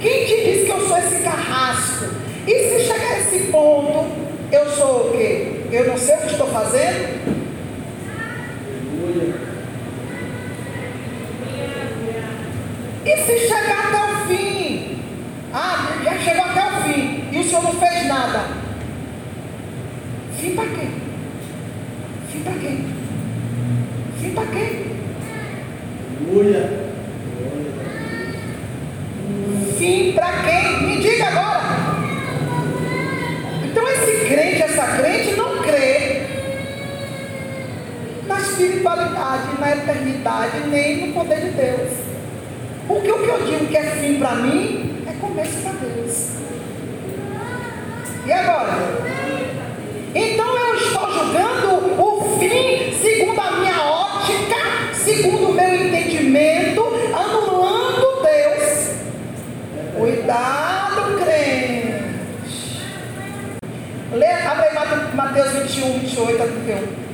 Quem 0.00 0.24
te 0.24 0.44
disse 0.44 0.64
que 0.66 0.70
eu 0.70 0.86
sou 0.86 0.98
esse 0.98 1.22
carrasco? 1.22 2.06
E 2.46 2.68
se 2.68 2.80
chegar 2.86 3.12
a 3.12 3.18
esse 3.18 3.38
ponto, 3.50 4.06
eu 4.52 4.70
sou 4.70 5.08
o 5.08 5.12
quê? 5.12 5.62
Eu 5.70 5.86
não 5.88 5.96
sei 5.96 6.16
o 6.16 6.20
que 6.20 6.26
estou 6.32 6.46
fazendo? 6.48 7.20
E 13.04 13.16
se 13.16 13.48
chegar 13.48 13.88
até 13.88 14.12
o 14.12 14.26
fim? 14.26 14.98
Ah, 15.52 15.98
já 16.04 16.18
chegou 16.18 16.44
até 16.44 16.64
o 16.64 16.82
fim 16.82 17.24
e 17.32 17.38
o 17.40 17.44
senhor 17.44 17.62
não 17.62 17.72
fez 17.72 18.06
nada. 18.06 18.44
Fim 20.40 20.54
para 20.54 20.64
quê? 20.64 20.86
Fim 22.30 22.40
para 22.40 22.52
quê? 22.52 22.78
Fim 24.20 24.30
para 24.30 24.46
quê? 24.46 24.86
Aleluia. 26.20 26.80
Fim 29.78 30.12
para 30.12 30.32
quem? 30.42 30.86
Me 30.86 30.96
diga 31.02 31.26
agora. 31.26 31.60
Então 33.64 33.88
esse 33.88 34.26
crente, 34.26 34.62
essa 34.62 34.86
crente 34.96 35.34
não 35.36 35.62
crê 35.62 36.22
na 38.26 38.38
espiritualidade, 38.38 39.60
na 39.60 39.72
eternidade, 39.72 40.60
nem 40.68 41.06
no 41.06 41.14
poder 41.14 41.40
de 41.40 41.50
Deus. 41.50 41.92
Porque 42.86 43.12
o 43.12 43.18
que 43.18 43.28
eu 43.28 43.46
digo 43.46 43.66
que 43.66 43.76
é 43.76 43.82
fim 43.82 44.18
para 44.18 44.36
mim 44.36 45.04
é 45.06 45.12
começo 45.20 45.58
para 45.62 45.72
Deus. 45.72 46.30
E 48.26 48.32
agora? 48.32 49.10
Então 50.14 50.56
eu 50.56 50.74
estou 50.74 51.12
julgando 51.12 52.02
o 52.02 52.38
fim 52.38 52.92
segundo 53.00 53.40
a 53.40 53.52
minha 53.52 53.80
ótica, 53.80 54.56
segundo 54.92 55.50
o 55.50 55.54
meu 55.54 55.86
entendimento, 55.86 56.82
anulando 57.14 58.22
Deus. 58.22 58.90
Cuidado, 59.96 61.16
crente. 61.22 62.82
Lê, 64.12 64.32
abre 64.32 64.66
aí 64.66 65.14
Mateus 65.14 65.52
21, 65.52 66.00
28 66.00 66.42
a 66.42 66.46
31. 66.46 67.10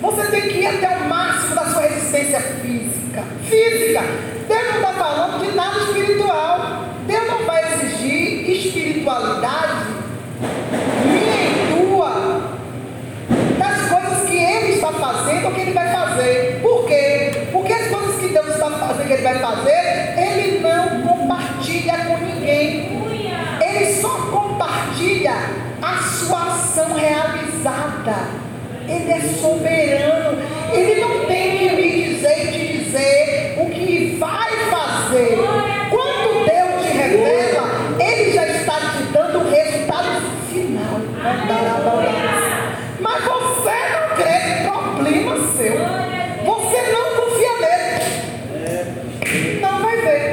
Você 0.00 0.26
tem 0.30 0.42
que 0.42 0.58
ir 0.58 0.66
até 0.66 0.96
o 0.96 1.08
máximo 1.08 1.54
da 1.54 1.66
sua 1.66 1.82
resistência 1.82 2.40
física. 2.40 3.24
Física. 3.74 4.02
Deus 4.48 4.62
não 4.68 4.76
está 4.76 4.92
falando 4.92 5.44
de 5.44 5.50
nada 5.56 5.78
espiritual. 5.80 6.84
Deus 7.06 7.26
não 7.28 7.44
vai 7.44 7.60
exigir 7.74 8.48
espiritualidade 8.50 9.86
minha 11.04 11.44
e 11.44 11.74
tua 11.74 12.40
das 13.58 13.88
coisas 13.90 14.28
que 14.28 14.36
Ele 14.36 14.74
está 14.74 14.92
fazendo 14.92 15.46
ou 15.46 15.52
que 15.52 15.60
Ele 15.60 15.72
vai 15.72 15.88
fazer. 15.92 16.60
Por 16.62 16.86
quê? 16.86 17.32
Porque 17.52 17.72
as 17.72 17.88
coisas 17.88 18.20
que 18.20 18.28
Deus 18.28 18.46
está 18.46 18.70
fazendo, 18.70 19.06
que 19.08 19.12
Ele 19.12 19.22
vai 19.22 19.38
fazer, 19.38 20.14
Ele 20.16 20.60
não 20.60 21.02
compartilha 21.02 21.94
com 22.06 22.16
ninguém. 22.18 23.02
Ele 23.60 23.92
só 24.00 24.08
compartilha 24.30 25.34
a 25.82 25.96
sua 26.02 26.42
ação 26.44 26.94
realizada. 26.94 28.28
Ele 28.88 29.10
é 29.10 29.20
soberano. 29.40 30.38
Ele 30.72 31.00
não 31.00 31.26
tem 31.26 31.58
que 31.58 31.70
me 31.76 32.04
dizer 32.04 32.44
e 32.44 32.46
te 32.52 32.78
dizer 32.78 33.54
o 33.58 33.66
que 33.70 34.16
vai 34.18 34.50
fazer. 34.70 35.38
Quando 35.90 36.44
Deus 36.44 36.82
te 36.84 36.90
revela, 36.96 37.68
Ele 38.00 38.32
já 38.32 38.46
está 38.46 38.74
te 38.80 39.02
dando 39.12 39.38
o 39.38 39.50
resultado 39.50 40.20
final. 40.50 41.00
Mas 43.00 43.24
você 43.24 43.76
não 43.92 44.08
crê, 44.16 44.38
problema 44.68 45.36
seu. 45.56 45.76
Você 46.44 46.78
não 46.92 47.04
confia 47.16 47.54
nele. 47.60 47.98
Não 49.60 49.74
vai 49.80 49.96
ver. 49.96 50.24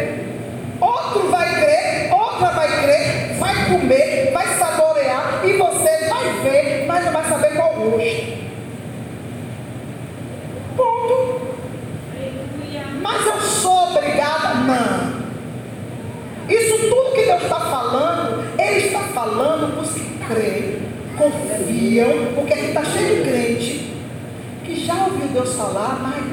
Outro 0.82 1.30
vai 1.30 1.48
crer, 1.62 2.12
outra 2.14 2.50
vai 2.50 2.68
crer, 2.84 3.34
vai 3.38 3.56
comer, 3.66 4.32
vai 4.34 4.48
saborear 4.58 5.42
e 5.46 5.54
você 5.54 6.10
vai 6.10 6.26
ver, 6.44 6.86
mas 6.88 7.06
não 7.06 7.14
vai 7.14 7.24
saber 7.26 7.56
qual 7.56 7.74
gosto. 7.76 8.42
Mas 13.02 13.26
eu 13.26 13.42
sou 13.42 13.96
obrigada? 13.96 14.54
Não. 14.56 15.22
Isso 16.50 16.78
tudo 16.90 17.14
que 17.16 17.26
Deus 17.26 17.44
está 17.44 17.60
falando, 17.60 18.44
Ele 18.60 18.88
está 18.88 19.00
falando 19.00 19.74
para 19.74 19.84
os 19.84 19.94
que 19.94 20.18
creem, 20.28 20.82
porque 22.34 22.54
aqui 22.54 22.68
está 22.68 22.86
cheio 22.86 23.18
de 23.18 23.30
crente 23.30 23.94
que 24.64 24.86
já 24.86 24.94
ouviu 25.08 25.28
Deus 25.28 25.56
falar, 25.56 26.00
mas 26.02 26.24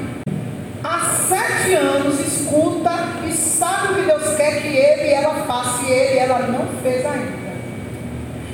há 0.81 0.99
sete 1.09 1.73
anos 1.73 2.17
escuta 2.21 2.91
e 3.27 3.33
sabe 3.33 3.91
o 3.91 3.95
que 3.95 4.01
Deus 4.03 4.35
quer 4.37 4.61
que 4.61 4.69
ele 4.69 5.09
e 5.09 5.13
ela 5.13 5.33
faça 5.45 5.85
e 5.85 5.91
ele 5.91 6.15
e 6.15 6.19
ela 6.19 6.39
não 6.47 6.65
fez 6.81 7.05
ainda. 7.05 7.49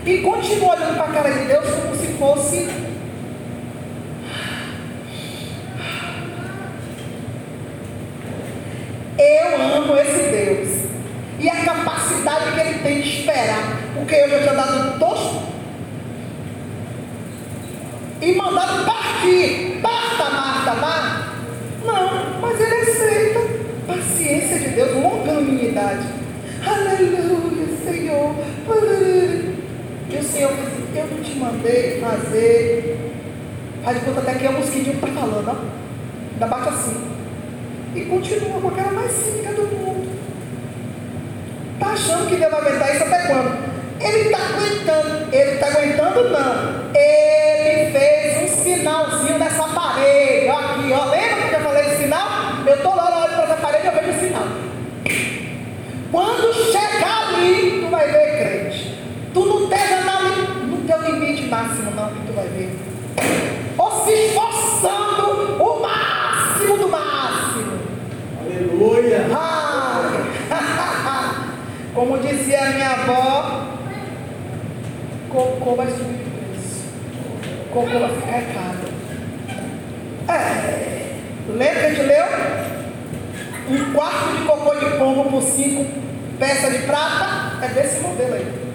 E 0.04 0.18
continua 0.20 0.76
olhando 0.76 0.96
para 0.96 1.06
a 1.06 1.13
cara 1.13 1.30
de 1.30 1.46
Deus 1.46 1.65
como 1.70 1.96
se 1.96 2.08
fosse 2.13 2.68
Eu 9.18 9.78
amo 9.78 9.96
esse 9.98 10.24
Deus. 10.30 10.86
E 11.39 11.50
a 11.50 11.63
capacidade 11.63 12.52
que 12.52 12.60
ele 12.60 12.80
tem 12.80 13.02
de 13.02 13.20
esperar. 13.20 13.80
Porque 13.96 14.15
eu 14.15 14.30
já 14.30 14.39
tinha 14.39 14.54
dado 14.54 15.00
tosto 15.00 15.44
e 18.21 18.36
mandado 18.36 18.86
partir. 18.86 19.80
Basta, 19.82 20.30
Marta, 20.30 20.73
Marta. 20.75 21.28
Não, 21.86 22.39
mas 22.41 22.60
ele 22.60 22.75
aceita. 22.75 23.39
Paciência 23.88 24.60
de 24.60 24.69
Deus, 24.69 24.93
longanimidade. 24.93 26.08
Aleluia, 26.65 27.67
Senhor. 27.84 28.36
Aleluia. 28.67 29.56
E 30.10 30.17
o 30.17 30.23
Senhor 30.23 30.51
disse, 30.54 30.97
eu 30.97 31.08
não 31.08 31.23
te 31.23 31.36
mandei 31.36 31.99
fazer. 31.99 33.12
Faz 33.84 34.04
conta 34.04 34.19
até 34.21 34.34
que 34.34 34.45
é 34.45 34.49
o 34.49 34.54
mosquitinho 34.54 34.97
que 34.97 35.06
está 35.06 35.21
falando, 35.21 35.47
ó. 35.49 35.56
Ainda 36.34 36.47
bate 36.47 36.69
assim 36.69 37.15
e 37.95 38.01
continua 38.01 38.60
com 38.60 38.67
aquela 38.67 38.91
mais 38.91 39.12
cínica 39.12 39.54
do 39.54 39.63
mundo. 39.63 40.10
Está 41.75 41.93
achando 41.93 42.28
que 42.28 42.36
Deus 42.36 42.51
vai 42.51 42.62
aguentar 42.62 42.93
isso 42.93 43.04
até 43.04 43.28
quando? 43.28 43.58
Ele 44.01 44.19
está 44.19 44.38
aguentando. 44.38 45.34
Ele 45.34 45.51
está 45.51 45.67
aguentando, 45.67 46.30
não. 46.30 46.91
Ele 46.93 47.44
um 47.44 47.44
sinalzinho 48.86 49.39
nessa 49.39 49.63
parede. 49.63 50.48
Ó, 50.48 50.60
aqui, 50.60 50.93
ó. 50.93 51.06
Lembra 51.06 51.50
que 51.50 51.56
eu 51.56 51.62
falei 51.62 51.84
de 51.89 51.95
sinal? 51.95 52.28
Eu 52.67 52.76
estou 52.76 52.95
lá, 52.95 53.06
olhando 53.06 53.36
para 53.36 53.43
essa 53.43 53.56
parede 53.56 53.84
e 53.84 53.88
eu 53.88 53.93
vejo 53.93 54.17
o 54.17 54.19
sinal. 54.19 54.48
Quando 56.12 56.54
chegar 56.71 57.30
ali, 57.30 57.82
tu 57.82 57.89
vai 57.89 58.12
ver, 58.12 58.38
crente. 58.38 59.00
Tu 59.34 59.45
não 59.45 59.63
esteja 59.63 60.02
no 60.67 60.78
teu 60.86 61.02
limite 61.02 61.48
máximo, 61.48 61.91
não, 61.91 62.10
que 62.10 62.28
tu 62.28 62.34
vai 62.34 62.48
ver. 62.48 62.78
Ou 63.78 64.06
se 64.06 64.12
esforçando 64.12 65.63
o 65.63 65.82
máximo 65.82 66.78
do 66.78 66.88
máximo. 66.88 67.80
Aleluia. 68.39 69.26
Ah, 69.34 70.12
como 71.95 72.19
dizia 72.19 72.62
a 72.62 72.69
minha 72.69 72.91
avó, 72.91 73.62
cocô 75.30 75.76
vai 75.76 75.88
subir 75.88 76.24
de 76.24 76.30
preço. 76.30 76.86
Cocô 77.71 78.00
vai 78.00 78.10
ficar 78.10 78.54
caro. 78.54 78.74
É, 80.27 81.19
lembra 81.49 81.79
que 81.79 81.85
a 81.85 81.89
gente 81.89 82.01
leu? 82.01 82.25
Um 83.69 83.93
quarto 83.93 84.38
de 84.38 84.45
cocô 84.45 84.75
de 84.75 84.97
pombo 84.97 85.29
por 85.29 85.41
cinco 85.41 85.85
peças 86.39 86.71
de 86.71 86.79
prata? 86.79 87.63
É 87.63 87.67
desse 87.69 87.99
modelo 88.01 88.33
aí. 88.33 88.65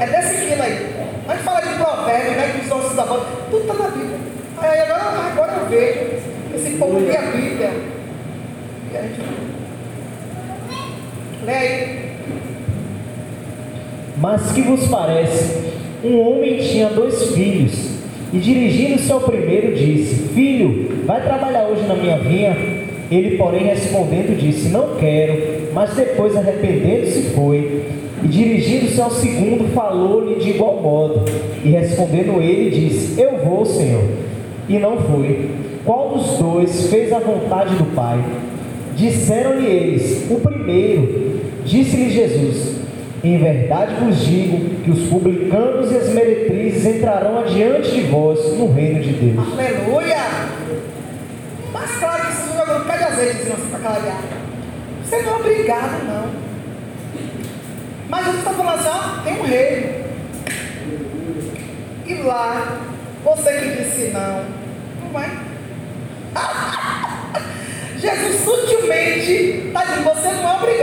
É 0.00 0.06
desse 0.06 0.46
quilo 0.46 0.62
aí. 0.62 0.96
A 1.28 1.34
gente 1.34 1.44
fala 1.44 1.60
de 1.60 1.74
provérbio, 1.74 2.32
né? 2.32 2.52
Que 2.54 2.62
os 2.62 2.68
nossos 2.68 2.98
avós. 2.98 3.22
Tudo 3.50 3.62
está 3.62 3.74
na 3.74 3.88
Bíblia. 3.90 4.18
Aí 4.58 4.80
agora, 4.80 5.02
agora 5.32 5.52
eu 5.52 5.66
vejo. 5.68 6.18
Esse 6.54 6.70
povo 6.76 7.00
tem 7.02 7.16
a 7.16 7.22
Bíblia. 7.22 7.70
Lê 11.44 12.08
Mas 14.16 14.52
que 14.52 14.62
vos 14.62 14.88
parece? 14.88 15.72
Um 16.02 16.20
homem 16.20 16.58
tinha 16.58 16.88
dois 16.88 17.32
filhos, 17.32 17.87
e 18.32 18.38
dirigindo-se 18.38 19.10
ao 19.10 19.20
primeiro, 19.20 19.74
disse: 19.74 20.28
Filho, 20.34 21.04
vai 21.06 21.22
trabalhar 21.22 21.66
hoje 21.68 21.86
na 21.86 21.94
minha 21.94 22.18
vinha? 22.18 22.56
Ele, 23.10 23.38
porém, 23.38 23.64
respondendo, 23.64 24.38
disse: 24.38 24.68
Não 24.68 24.96
quero. 24.96 25.72
Mas 25.72 25.94
depois, 25.94 26.36
arrependendo-se, 26.36 27.30
foi. 27.34 27.84
E 28.22 28.28
dirigindo-se 28.28 29.00
ao 29.00 29.10
segundo, 29.10 29.72
falou-lhe 29.72 30.34
de 30.36 30.50
igual 30.50 30.80
modo. 30.82 31.24
E 31.64 31.70
respondendo 31.70 32.42
ele, 32.42 32.70
disse: 32.70 33.20
Eu 33.20 33.38
vou, 33.44 33.64
Senhor. 33.64 34.04
E 34.68 34.78
não 34.78 34.98
foi. 34.98 35.48
Qual 35.86 36.10
dos 36.10 36.36
dois 36.36 36.90
fez 36.90 37.10
a 37.12 37.18
vontade 37.18 37.74
do 37.76 37.94
Pai? 37.94 38.22
Disseram-lhe 38.94 39.66
eles: 39.66 40.26
O 40.30 40.40
primeiro, 40.40 41.40
disse-lhe 41.64 42.10
Jesus: 42.10 42.77
Em 43.22 43.36
verdade 43.38 43.94
vos 43.96 44.24
digo 44.24 44.82
que 44.82 44.90
os 44.92 45.08
publicanos 45.08 45.90
e 45.90 45.96
as 45.96 46.08
meretrizes 46.10 46.86
entrarão 46.86 47.40
adiante 47.40 47.90
de 47.90 48.02
vós 48.02 48.38
no 48.56 48.72
reino 48.72 49.00
de 49.00 49.12
Deus. 49.12 49.52
Aleluia! 49.52 50.16
Mas 51.72 51.90
claro 51.98 52.26
que 52.26 52.32
isso 52.32 52.56
jogou 52.56 52.76
um 52.76 52.84
pé 52.84 52.96
de 52.96 53.04
azeite 53.04 53.52
assim 53.52 53.68
para 53.70 53.78
clarear. 53.80 54.22
Você 55.04 55.22
não 55.22 55.32
é 55.32 55.36
obrigado, 55.36 56.04
não. 56.06 56.30
Mas 58.08 58.24
Jesus 58.24 58.38
está 58.38 58.52
falando 58.52 58.78
assim: 58.78 58.88
ó, 58.88 59.22
tem 59.22 59.40
um 59.40 59.42
reino. 59.42 60.04
E 62.06 62.14
lá, 62.22 62.78
você 63.24 63.52
que 63.52 63.82
disse 63.82 64.10
não, 64.12 64.44
não 65.02 65.10
vai. 65.12 65.28
Jesus 67.98 68.44
sutilmente 68.44 69.32
está 69.66 69.84
dizendo: 69.84 70.04
você 70.04 70.28
não 70.28 70.50
é 70.50 70.56
obrigado. 70.56 70.77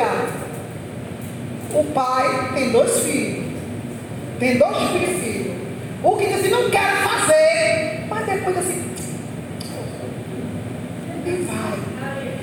O 1.76 1.84
pai 1.84 2.52
tem 2.54 2.70
dois 2.70 3.00
filhos, 3.02 3.44
tem 4.40 4.58
dois 4.58 4.78
tipos 4.78 5.00
de 5.02 5.06
filho. 5.08 5.56
O 6.02 6.16
que 6.16 6.26
diz 6.28 6.40
assim, 6.40 6.50
não 6.50 6.70
quero 6.70 6.96
fazer, 6.98 8.06
mas 8.08 8.26
depois 8.26 8.58
assim, 8.58 8.82
e 11.26 11.32
vai. 11.44 11.78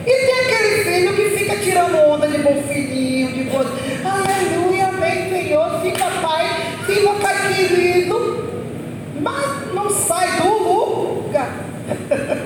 E 0.06 0.26
tem 0.26 0.40
aquele 0.40 0.84
filho 0.84 1.14
que 1.14 1.38
fica 1.38 1.56
tirando 1.56 1.94
onda 2.10 2.28
de 2.28 2.38
bom 2.42 2.62
filhinho, 2.68 3.32
de 3.32 3.44
bom. 3.44 3.64
Aleluia, 4.04 4.88
amém, 4.88 5.30
Senhor, 5.30 5.80
fica 5.80 6.10
pai, 6.20 6.46
fica 6.84 7.12
pai 7.14 7.54
querido, 7.54 8.68
mas 9.18 9.72
não 9.72 9.88
sai 9.88 10.42
do 10.42 11.22
lugar. 11.22 11.56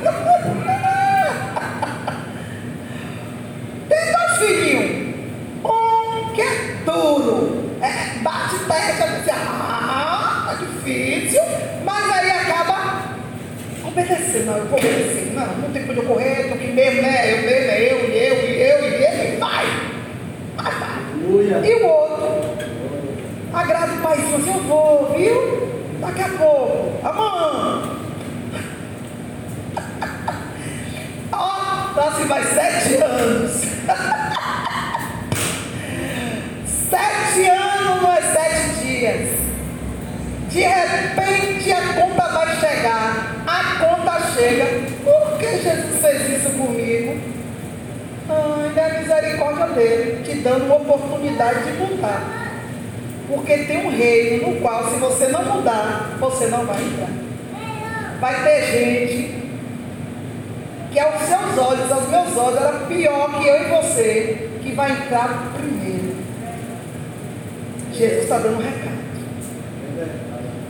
obedecer, 14.03 14.45
não, 14.45 14.59
eu 14.59 14.67
vou 14.67 14.79
obedecer. 14.79 15.33
Não, 15.35 15.47
não 15.47 15.71
tem 15.71 15.87
como 15.87 16.01
eu 16.01 16.05
correr, 16.05 16.53
aqui 16.53 16.67
mesmo, 16.73 17.03
né? 17.03 17.33
Eu 17.33 17.43
mesmo, 17.43 17.71
é 17.71 17.93
eu, 17.93 18.11
e 18.11 18.19
eu, 18.19 18.37
e 18.51 18.63
eu, 18.63 18.79
e 18.91 19.05
ele, 19.05 19.37
vai. 19.39 19.67
Vai, 20.57 20.73
vai. 20.73 21.71
E 21.71 21.75
o 21.75 21.87
outro? 21.87 22.17
Agrada 23.53 23.93
o 23.93 24.09
assim, 24.09 24.53
eu 24.55 24.63
vou, 24.65 25.15
viu? 25.17 25.67
Daqui 26.01 26.23
a 26.23 26.29
pouco. 26.29 27.07
Amanhã. 27.07 27.97
Ó, 31.33 31.97
lá 31.97 32.13
se 32.17 32.25
vai 32.25 32.45
sete 32.45 33.03
anos. 33.03 33.53
sete 36.67 37.49
anos 37.49 38.03
não 38.03 38.13
é 38.13 38.21
sete 38.21 38.81
dias. 38.85 39.31
De 40.51 40.61
repente 40.61 41.73
a 41.73 41.95
conta 41.95 42.29
vai 42.29 42.57
chegar. 42.57 43.43
A 43.47 43.79
conta 43.79 44.21
chega. 44.35 44.67
Por 45.03 45.39
que 45.39 45.59
Jesus 45.63 46.01
fez 46.01 46.41
isso 46.41 46.51
comigo? 46.51 47.19
Ah, 48.29 48.65
ainda 48.65 48.81
é 48.81 48.97
a 48.97 49.01
misericórdia 49.01 49.66
dele, 49.77 50.23
te 50.25 50.41
dando 50.41 50.65
uma 50.65 50.77
oportunidade 50.77 51.65
de 51.65 51.73
mudar. 51.79 52.53
Porque 53.29 53.59
tem 53.59 53.87
um 53.87 53.91
reino 53.91 54.49
no 54.49 54.61
qual, 54.61 54.89
se 54.91 54.99
você 54.99 55.29
não 55.29 55.45
mudar, 55.45 56.17
você 56.19 56.47
não 56.47 56.65
vai 56.65 56.83
entrar. 56.83 57.11
Vai 58.21 58.43
ter 58.43 58.63
gente 58.67 59.37
que 60.93 60.99
aos 60.99 61.21
seus 61.23 61.59
olhos, 61.59 61.93
aos 61.93 62.09
meus 62.09 62.37
olhos, 62.37 62.61
era 62.61 62.73
pior 62.87 63.39
que 63.39 63.47
eu 63.47 63.63
e 63.63 63.65
você, 63.83 64.49
que 64.63 64.73
vai 64.73 64.91
entrar 64.93 65.53
primeiro. 65.55 66.17
Jesus 67.93 68.23
está 68.23 68.39
dando 68.39 68.57
um 68.57 68.63
recado. 68.63 68.97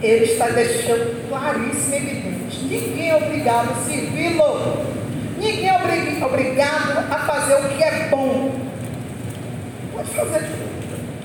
Ele 0.02 0.24
está 0.24 0.48
deixando 0.48 1.28
claríssimo 1.28 1.94
e 1.94 1.96
evidente. 1.96 2.64
Ninguém 2.64 3.10
é 3.10 3.16
obrigado 3.16 3.70
a 3.70 3.74
servi-lo. 3.88 4.84
Ninguém 5.38 5.68
é 5.68 5.74
obri- 5.76 6.22
obrigado 6.24 6.98
a 7.10 7.18
fazer 7.18 7.54
o 7.54 7.68
que 7.68 7.82
é 7.82 8.08
bom. 8.10 8.45
Fazer 10.14 10.48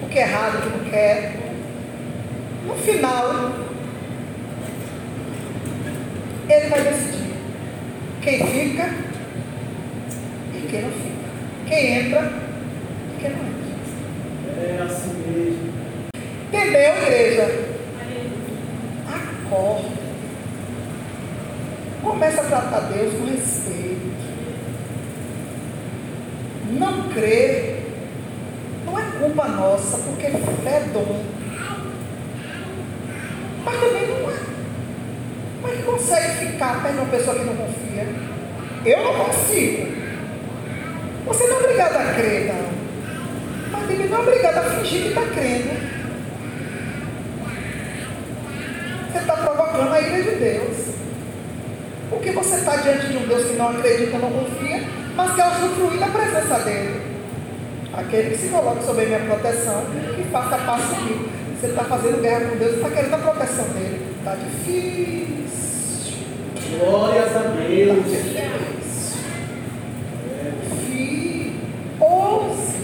o 0.01 0.07
que 0.09 0.19
é 0.19 0.21
errado, 0.21 0.57
o 0.57 0.61
que 0.61 0.77
não 0.77 0.91
quer. 0.91 1.33
No 2.67 2.75
final, 2.75 3.51
ele 6.49 6.67
vai 6.67 6.81
decidir 6.81 7.33
quem 8.21 8.45
fica 8.45 8.89
e 10.53 10.67
quem 10.69 10.81
não 10.81 10.91
fica. 10.91 11.11
Quem 11.67 11.93
entra 11.93 12.31
e 13.15 13.21
quem 13.21 13.29
não 13.31 13.39
entra. 13.39 13.61
É 14.57 14.83
assim 14.83 15.13
mesmo. 15.25 15.73
Entendeu, 16.47 16.95
igreja? 17.01 17.45
Acorda. 19.07 20.01
Começa 22.03 22.41
a 22.41 22.45
tratar 22.45 22.79
Deus 22.91 23.13
com 23.13 23.25
respeito. 23.25 24.11
Não 26.77 27.09
culpa 27.09 27.11
nossa, 29.61 29.97
porque 29.99 30.25
é 30.25 30.83
dom. 30.91 31.23
Mas 33.63 33.79
também 33.79 34.07
não 34.07 34.29
é. 34.29 35.75
Que 35.75 35.83
consegue 35.83 36.45
ficar 36.47 36.81
perto 36.81 36.95
de 36.95 37.01
uma 37.01 37.11
pessoa 37.11 37.37
que 37.37 37.45
não 37.45 37.55
confia? 37.55 38.07
Eu 38.85 39.03
não 39.03 39.25
consigo. 39.25 39.87
Você 41.27 41.47
não 41.47 41.55
é 41.55 41.59
obrigado 41.59 41.95
a 41.95 42.13
crer, 42.13 42.47
não. 42.47 43.71
Mas 43.71 43.81
também 43.81 44.09
não 44.09 44.17
é 44.17 44.21
obrigado 44.21 44.57
a 44.57 44.61
fingir 44.63 45.01
que 45.03 45.07
está 45.09 45.21
crendo. 45.21 45.91
Você 49.11 49.17
está 49.19 49.33
provocando 49.37 49.93
a 49.93 50.01
ira 50.01 50.23
de 50.23 50.35
Deus. 50.37 50.95
Porque 52.09 52.31
você 52.31 52.55
está 52.55 52.75
diante 52.77 53.07
de 53.07 53.17
um 53.17 53.27
Deus 53.27 53.47
que 53.47 53.53
não 53.53 53.69
acredita, 53.69 54.17
não 54.17 54.31
confia, 54.31 54.83
mas 55.15 55.35
quer 55.35 55.47
usufruir 55.47 55.99
da 55.99 56.07
presença 56.07 56.59
dele. 56.59 57.00
Aquele 58.01 58.31
que 58.31 58.37
se 58.37 58.49
coloca 58.49 58.81
sob 58.81 59.01
a 59.01 59.05
minha 59.05 59.19
proteção 59.19 59.83
e 60.19 60.23
faça 60.31 60.57
paz 60.57 60.83
comigo. 60.85 61.29
Você 61.59 61.67
está 61.67 61.83
fazendo 61.83 62.21
guerra 62.21 62.49
com 62.49 62.57
Deus, 62.57 62.75
está 62.75 62.89
querendo 62.89 63.13
a 63.13 63.17
proteção 63.19 63.65
dele. 63.65 64.15
Está 64.19 64.35
difícil. 64.35 66.17
Glórias 66.79 67.35
a 67.35 67.39
Está 67.39 67.51
Deus. 67.67 68.05
difícil. 68.05 69.21
Filho, 70.87 71.53
ouse, 71.99 72.77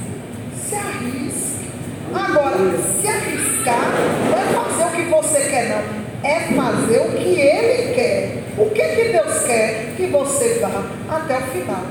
se 0.56 0.76
arrisque. 0.76 1.68
Agora, 2.14 2.58
se 2.78 3.08
arriscar 3.08 3.92
não 4.30 4.38
é 4.38 4.46
fazer 4.54 4.84
o 4.86 4.92
que 4.92 5.04
você 5.10 5.40
quer, 5.50 5.70
não. 5.70 6.08
É 6.30 6.40
fazer 6.56 7.00
o 7.00 7.10
que 7.12 7.40
ele 7.40 7.94
quer. 7.94 8.44
O 8.58 8.70
que, 8.70 8.82
que 8.82 9.12
Deus 9.12 9.44
quer? 9.46 9.94
Que 9.96 10.08
você 10.08 10.60
vá 10.60 10.84
até 11.10 11.38
o 11.38 11.42
final. 11.42 11.84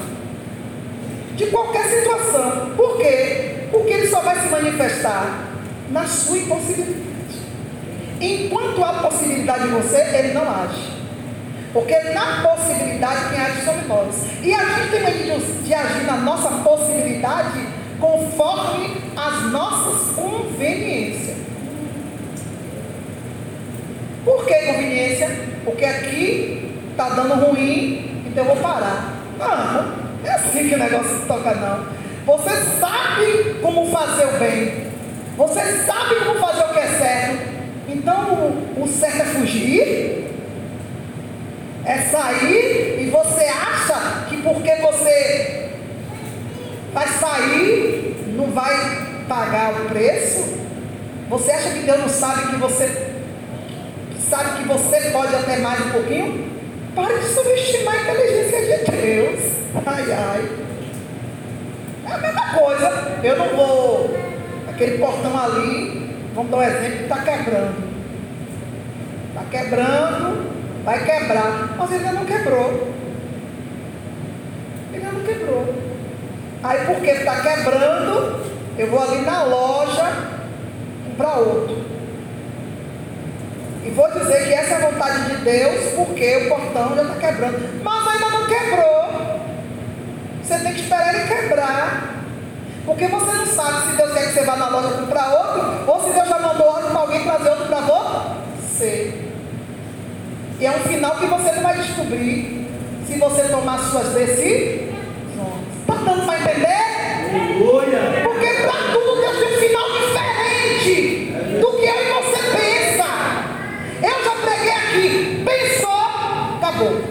De 1.37 1.47
qualquer 1.47 1.85
situação. 1.85 2.71
Por 2.77 2.97
quê? 2.99 3.67
Porque 3.71 3.93
ele 3.93 4.09
só 4.09 4.21
vai 4.21 4.37
se 4.41 4.49
manifestar 5.07 5.47
na 5.91 6.07
sua 6.07 6.39
impossibilidade. 6.39 7.07
Enquanto 8.21 8.83
há 8.83 8.93
possibilidade 8.95 9.69
em 9.69 9.71
você, 9.71 10.01
ele 10.01 10.33
não 10.33 10.43
age. 10.43 10.97
Porque 11.73 11.95
na 12.11 12.43
possibilidade 12.43 13.29
quem 13.29 13.41
age 13.41 13.65
somos 13.65 13.87
nós. 13.87 14.15
E 14.43 14.53
a 14.53 14.65
gente 14.65 14.91
tem 14.91 15.03
medo 15.03 15.41
de, 15.41 15.65
de 15.65 15.75
agir 15.75 16.05
na 16.05 16.17
nossa 16.17 16.49
possibilidade 16.63 17.67
conforme 18.01 18.97
as 19.17 19.53
nossas 19.53 20.15
conveniências. 20.15 21.37
Por 24.25 24.45
que 24.47 24.55
conveniência? 24.55 25.31
Porque 25.65 25.85
aqui 25.85 26.75
está 26.91 27.11
dando 27.11 27.35
ruim, 27.35 28.23
então 28.27 28.45
eu 28.45 28.55
vou 28.55 28.63
parar. 28.63 29.15
Não 29.39 30.07
é 30.25 30.35
assim 30.35 30.69
que 30.69 30.75
o 30.75 30.79
negócio 30.79 31.27
toca 31.29 31.55
não. 31.55 31.87
Você 32.27 32.51
sabe 32.81 33.61
como 33.63 33.87
fazer 33.91 34.25
o 34.25 34.39
bem. 34.39 34.86
Você 35.37 35.61
sabe 35.85 36.15
como 36.25 36.41
fazer 36.41 36.65
o 36.65 36.73
que 36.73 36.79
é 36.79 36.87
certo. 36.87 37.57
Então 37.89 38.53
o, 38.77 38.89
certo 38.89 39.21
é 39.21 39.25
fugir. 39.25 40.25
É 41.85 41.99
sair 41.99 43.03
e 43.03 43.11
você 43.11 43.45
acha 43.45 44.27
que 44.29 44.43
porque 44.43 44.75
você 44.77 45.71
vai 46.93 47.07
sair, 47.07 48.17
não 48.35 48.47
vai 48.47 48.75
pagar 49.29 49.73
o 49.73 49.89
preço? 49.89 50.57
Você 51.29 51.51
acha 51.53 51.71
que 51.71 51.81
Deus 51.81 51.99
não 51.99 52.09
sabe 52.09 52.49
que 52.49 52.57
você 52.57 53.13
sabe 54.29 54.59
que 54.59 54.69
você 54.69 55.11
pode 55.11 55.35
até 55.35 55.59
mais 55.59 55.81
um 55.87 55.91
pouquinho? 55.91 56.51
Pare 56.95 57.19
de 57.19 57.27
subestimar 57.27 57.95
a 57.95 58.03
inteligência 58.03 58.61
de 58.61 58.91
Deus. 58.91 59.41
Ai, 59.85 60.13
ai. 60.13 60.49
É 62.09 62.13
a 62.15 62.19
mesma 62.19 62.59
coisa. 62.59 63.19
Eu 63.23 63.37
não 63.37 63.49
vou. 63.49 64.26
Aquele 64.77 64.99
portão 64.99 65.43
ali, 65.43 66.15
vamos 66.35 66.51
dar 66.51 66.59
um 66.59 66.63
exemplo, 66.63 67.05
está 67.05 67.17
quebrando. 67.23 67.77
Está 69.31 69.45
quebrando, 69.51 70.53
vai 70.85 71.03
quebrar. 71.03 71.77
Mas 71.79 71.93
ele 71.93 72.07
ainda 72.07 72.21
não 72.21 72.27
quebrou. 72.27 72.93
Ele 74.93 75.07
ainda 75.07 75.13
não 75.13 75.25
quebrou. 75.25 75.75
Aí 76.63 76.85
porque 76.85 77.11
está 77.11 77.41
quebrando, 77.41 78.45
eu 78.77 78.91
vou 78.91 79.03
ali 79.03 79.23
na 79.23 79.45
loja 79.45 80.13
comprar 81.09 81.39
outro. 81.39 81.83
E 83.83 83.91
vou 83.93 84.13
dizer 84.13 84.47
que 84.47 84.53
essa 84.53 84.75
é 84.75 84.77
a 84.77 84.91
vontade 84.91 85.25
de 85.25 85.37
Deus, 85.37 85.95
porque 85.95 86.37
o 86.37 86.49
portão 86.51 86.95
já 86.95 87.03
está 87.03 87.15
quebrando. 87.15 87.83
Mas 87.83 88.09
ainda 88.09 88.29
não 88.29 88.47
quebrou. 88.47 89.41
Você 90.43 90.59
tem 90.59 90.75
que 90.75 90.81
esperar 90.83 91.15
ele 91.15 91.27
quebrar. 91.27 92.16
Porque 92.87 93.09
você 93.09 93.33
não 93.33 93.47
sabe 93.47 93.91
se 93.91 93.97
Deus 93.97 94.13
quer 94.13 94.27
que 94.29 94.33
você 94.33 94.45
vá 94.45 94.57
na 94.57 94.69
loja 94.69 94.97
comprar 94.97 95.35
outro, 95.35 95.91
ou 95.91 96.05
se 96.05 96.13
Deus 96.13 96.29
já 96.29 96.39
mandou 96.39 96.69
outro 96.69 96.91
para 96.91 97.01
alguém 97.01 97.25
trazer 97.25 97.51
outro 97.51 97.67
para 97.67 97.81
você. 97.81 99.13
E 100.61 100.65
é 100.65 100.71
um 100.71 100.81
final 100.81 101.17
que 101.17 101.27
você 101.27 101.53
não 101.53 101.63
vai 101.63 101.77
descobrir 101.77 102.69
se 103.07 103.19
você 103.19 103.43
tomar 103.49 103.79
suas 103.79 104.09
decisões. 104.15 104.93
Está 105.81 105.95
dando 106.05 106.27
para 106.27 106.41
entender? 106.41 106.77
Aleluia. 107.35 108.23
Porque 108.23 108.47
para 108.47 108.73
tudo 108.93 109.21
Deus 109.21 109.37
tem 109.37 109.49
um 109.49 109.61
final 109.61 109.91
diferente 109.91 111.61
do 111.61 111.73
que 111.73 111.87
eu 111.87 111.95
e 111.95 112.13
você 112.13 112.39
pensa. 112.57 113.09
Eu 114.03 114.25
já 114.25 114.35
preguei 114.43 114.71
aqui, 114.71 115.45
pensou, 115.45 116.01
acabou. 116.57 117.03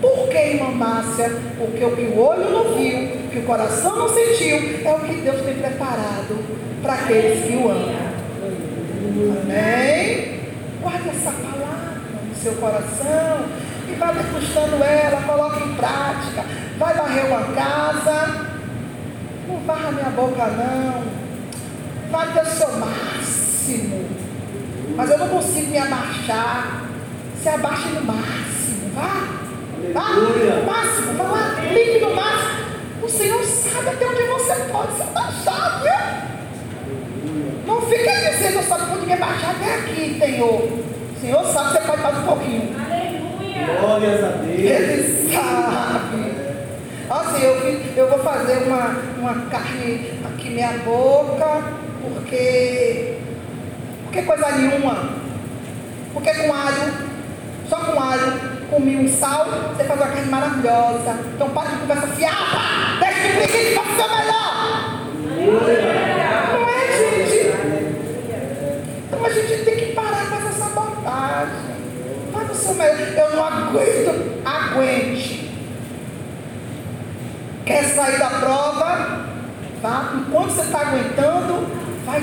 Por 0.00 0.28
que, 0.28 0.36
irmã 0.36 0.70
Márcia? 0.72 1.30
Porque 1.58 1.84
o 1.84 1.96
que 1.96 2.02
o 2.02 2.18
olho 2.18 2.50
não 2.50 2.74
viu, 2.74 3.09
que 3.30 3.38
o 3.38 3.42
coração 3.42 3.96
não 3.96 4.08
sentiu, 4.08 4.56
é 4.84 4.92
o 4.92 5.00
que 5.00 5.20
Deus 5.20 5.40
tem 5.42 5.54
preparado 5.54 6.44
para 6.82 6.94
aqueles 6.94 7.44
que 7.46 7.56
o 7.56 7.70
amam. 7.70 8.10
Amém? 9.42 10.40
Guarde 10.82 11.08
essa 11.10 11.30
palavra 11.30 12.00
no 12.28 12.34
seu 12.34 12.52
coração 12.54 13.46
e 13.88 13.94
vá 13.94 14.12
degustando 14.12 14.82
ela, 14.82 15.22
coloque 15.22 15.62
em 15.62 15.74
prática. 15.74 16.44
Vai 16.78 16.94
varrer 16.94 17.26
uma 17.26 17.42
casa, 17.54 18.46
não 19.46 19.60
varra 19.66 19.92
minha 19.92 20.10
boca 20.10 20.46
não. 20.46 21.04
Vai 22.10 22.32
ter 22.32 22.42
o 22.42 22.46
seu 22.46 22.72
máximo. 22.78 24.04
Mas 24.96 25.10
eu 25.10 25.18
não 25.18 25.28
consigo 25.28 25.70
me 25.70 25.78
abaixar. 25.78 26.82
se 27.40 27.48
abaixe 27.48 27.88
no 27.90 28.02
máximo, 28.02 28.90
vá. 28.94 29.40
Vá 29.92 30.02
máximo, 30.66 31.14
vá 31.16 31.24
lá, 31.24 31.54
limpe 31.72 32.00
no 32.00 32.14
máximo. 32.14 32.39
Senhor. 40.40 40.62
O 40.62 41.20
Senhor 41.20 41.44
sabe 41.52 41.68
que 41.68 41.74
você 41.74 41.86
pode 41.86 42.02
mais 42.02 42.18
um 42.18 42.22
pouquinho. 42.22 42.76
Glórias 43.80 44.24
a 44.24 44.28
Deus. 44.28 44.58
Ele 44.58 45.32
sabe. 45.32 46.40
Assim, 47.10 47.42
eu, 47.44 47.80
eu 47.96 48.08
vou 48.08 48.18
fazer 48.20 48.62
uma, 48.66 48.96
uma 49.18 49.34
carne 49.50 50.12
aqui 50.24 50.50
minha 50.50 50.72
boca, 50.78 51.62
porque. 52.02 53.18
Porque 54.04 54.22
coisa 54.22 54.50
nenhuma. 54.52 55.10
Porque 56.14 56.34
com 56.34 56.52
alho, 56.52 56.92
só 57.68 57.76
com 57.76 58.00
alho, 58.00 58.40
com 58.70 58.80
mil 58.80 59.02
e 59.02 59.08
sal, 59.08 59.46
você 59.76 59.84
faz 59.84 60.00
uma 60.00 60.08
carne 60.08 60.30
maravilhosa. 60.30 61.18
Então 61.34 61.50
para 61.50 61.68
de 61.68 61.76
conversa 61.76 62.06
fiada, 62.08 62.36
deixa 62.98 63.20
de 63.20 63.34
preguiça 63.34 63.80
o 63.80 63.96
seu 63.96 64.08
melhor. 64.08 65.06
Não 66.52 66.68
é, 66.68 66.80
gente? 66.98 68.00
Então 69.20 69.24
a 69.24 69.28
gente 69.28 69.64
tem 69.64 69.76
que 69.76 69.92
parar 69.92 70.30
com 70.30 70.36
essa 70.36 70.52
sabotagem. 70.52 71.54
Faz 72.32 72.39
Eu 73.16 73.36
não 73.36 73.44
aguento. 73.44 74.42
Aguente. 74.44 75.50
Quer 77.64 77.84
sair 77.84 78.18
da 78.18 78.30
prova? 78.30 79.26
Tá? 79.80 80.12
Enquanto 80.16 80.50
você 80.50 80.62
está 80.62 80.80
aguentando, 80.80 81.66
vai 82.04 82.22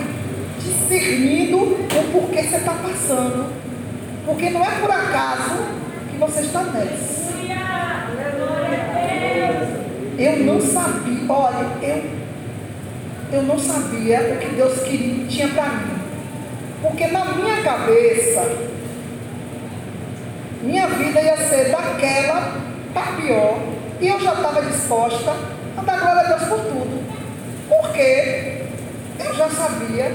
discernindo 0.60 1.58
o 1.58 2.12
porquê 2.12 2.44
você 2.44 2.58
está 2.58 2.74
passando. 2.74 3.52
Porque 4.26 4.50
não 4.50 4.62
é 4.62 4.72
por 4.82 4.92
acaso 4.92 5.64
que 6.12 6.18
você 6.18 6.42
está 6.42 6.64
nessa. 6.64 7.28
Eu 10.20 10.38
não 10.46 10.60
sabia, 10.60 11.32
olha, 11.32 11.68
eu, 11.82 12.04
eu 13.32 13.44
não 13.44 13.60
sabia 13.60 14.34
o 14.34 14.38
que 14.40 14.56
Deus 14.56 14.80
queria, 14.80 15.28
tinha 15.28 15.48
para 15.50 15.70
mim. 15.70 15.98
Porque 16.82 17.08
na 17.08 17.26
minha 17.26 17.62
cabeça, 17.62 18.67
minha 20.68 20.86
vida 20.88 21.22
ia 21.22 21.38
ser 21.38 21.72
daquela 21.72 22.52
para 22.94 23.14
pior. 23.14 23.58
E 24.02 24.08
eu 24.08 24.20
já 24.20 24.34
estava 24.34 24.62
disposta 24.62 25.34
a 25.78 25.82
dar 25.82 26.00
glória 26.00 26.22
a 26.22 26.24
Deus 26.24 26.44
por 26.50 26.60
tudo. 26.60 27.04
Porque 27.70 28.64
eu 29.18 29.34
já 29.34 29.50
sabia 29.50 30.12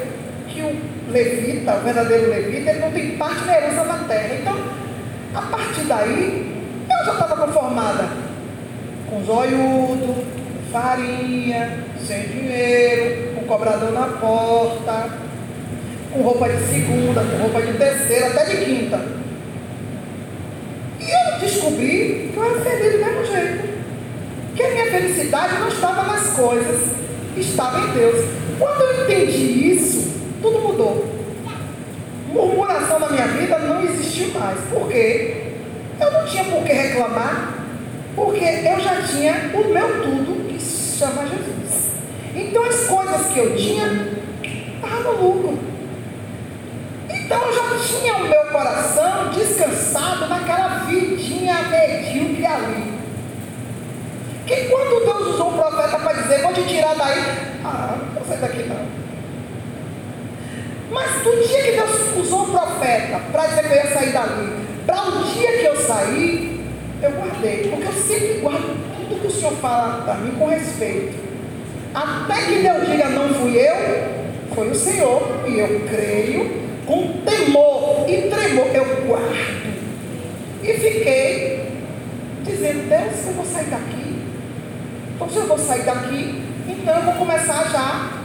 que 0.49 0.61
o 0.61 1.11
levita, 1.11 1.75
o 1.75 1.81
verdadeiro 1.81 2.29
levita, 2.29 2.71
ele 2.71 2.81
não 2.81 2.93
tem 2.93 3.17
parte 3.17 3.45
na 3.47 3.57
herança 3.57 3.85
da 3.85 3.99
terra. 4.07 4.35
Então, 4.41 4.57
a 5.35 5.43
partir 5.43 5.85
daí, 5.85 6.65
eu 6.89 7.05
já 7.07 7.13
estava 7.13 7.47
conformada 7.47 8.09
com 9.09 9.25
zoiudo, 9.25 10.25
farinha, 10.71 11.79
sem 12.07 12.23
dinheiro, 12.25 13.35
com 13.35 13.47
cobrador 13.47 13.93
na 13.93 14.07
porta, 14.19 15.09
com 16.13 16.23
roupa 16.23 16.49
de 16.49 16.63
segunda, 16.65 17.23
com 17.23 17.43
roupa 17.43 17.63
de 17.63 17.73
terceira, 17.79 18.27
até 18.27 18.45
de 18.45 18.65
quinta. 18.65 19.22
Descobri 21.43 22.31
que 22.33 22.37
eu 22.37 22.45
era 22.45 22.61
feliz 22.61 22.93
do 22.93 22.99
mesmo 22.99 23.25
jeito. 23.25 23.73
Que 24.55 24.63
a 24.63 24.71
minha 24.71 24.91
felicidade 24.93 25.59
não 25.59 25.67
estava 25.67 26.05
nas 26.05 26.29
coisas, 26.35 26.93
estava 27.37 27.81
em 27.81 27.93
Deus. 27.95 28.25
Quando 28.61 28.81
eu 28.81 29.05
entendi 29.05 29.75
isso, 29.75 30.13
tudo 30.41 30.61
mudou. 30.61 31.05
Murmuração 32.33 33.01
na 33.01 33.09
minha 33.09 33.27
vida 33.27 33.59
não 33.59 33.83
existiu 33.83 34.29
mais. 34.39 34.61
Por 34.73 34.89
quê? 34.89 35.55
Eu 36.01 36.13
não 36.13 36.25
tinha 36.27 36.45
por 36.45 36.63
que 36.63 36.73
reclamar, 36.73 37.55
porque 38.15 38.45
eu 38.45 38.81
já 38.81 39.03
tinha 39.03 39.51
o 39.53 39.69
meu 39.69 40.03
tudo, 40.03 40.49
que 40.49 40.63
se 40.63 40.99
chama 40.99 41.27
Jesus. 41.27 41.91
Então 42.37 42.65
as 42.65 42.87
coisas 42.87 43.27
que 43.33 43.39
eu 43.41 43.57
tinha 43.57 44.13
estavam 44.77 45.17
no 45.17 45.33
lucro. 45.33 45.72
Então 47.33 47.47
eu 47.47 47.55
já 47.55 47.79
tinha 47.83 48.15
o 48.17 48.29
meu 48.29 48.45
coração 48.53 49.31
descansado 49.31 50.29
naquela 50.29 50.85
vidinha 50.85 51.63
medíocre 51.63 52.45
ali. 52.45 52.93
Que 54.47 54.57
quando 54.69 55.03
Deus 55.03 55.35
usou 55.35 55.55
um 55.55 55.57
profeta 55.57 55.99
para 55.99 56.13
dizer, 56.13 56.43
vou 56.43 56.53
te 56.53 56.63
tirar 56.65 56.95
daí, 56.95 57.25
ah, 57.65 57.97
não 58.15 58.23
sair 58.23 58.39
daqui 58.39 58.65
não. 58.65 58.85
Mas 60.91 61.23
do 61.23 61.49
dia 61.49 61.63
que 61.63 61.73
Deus 61.73 62.17
usou 62.19 62.43
o 62.43 62.51
profeta 62.51 63.19
para 63.33 63.47
dizer 63.47 63.63
que 63.63 63.69
eu 63.69 63.77
ia 63.77 63.95
sair 63.95 64.13
dali, 64.13 64.67
para 64.85 65.03
o 65.03 65.25
dia 65.25 65.59
que 65.59 65.65
eu 65.65 65.77
saí, 65.77 66.71
eu 67.03 67.13
guardei. 67.13 67.69
Porque 67.71 67.87
eu 67.87 67.93
sempre 67.95 68.41
guardo 68.43 68.77
tudo 68.95 69.21
que 69.23 69.27
o 69.27 69.31
Senhor 69.31 69.53
fala 69.55 70.03
para 70.03 70.15
mim 70.17 70.33
com 70.39 70.49
respeito. 70.49 71.15
Até 71.95 72.43
que 72.43 72.59
Deus 72.59 72.91
diga 72.91 73.09
não 73.09 73.33
fui 73.33 73.57
eu, 73.57 74.55
foi 74.55 74.71
o 74.71 74.75
Senhor. 74.75 75.23
E 75.47 75.59
eu 75.59 75.81
creio 75.89 76.62
com 76.87 77.09
temor 77.25 78.05
e 78.09 78.29
tremor, 78.29 78.67
eu 78.75 79.07
guardo. 79.07 79.73
E 80.63 80.73
fiquei 80.75 81.73
dizendo, 82.45 82.89
Deus, 82.89 83.27
eu 83.27 83.33
vou 83.35 83.45
sair 83.45 83.67
daqui. 83.67 84.23
Então 85.15 85.29
se 85.29 85.37
eu 85.37 85.47
vou 85.47 85.59
sair 85.59 85.83
daqui, 85.83 86.43
então 86.69 86.97
eu 86.97 87.03
vou 87.03 87.15
começar 87.15 87.65
já 87.71 88.23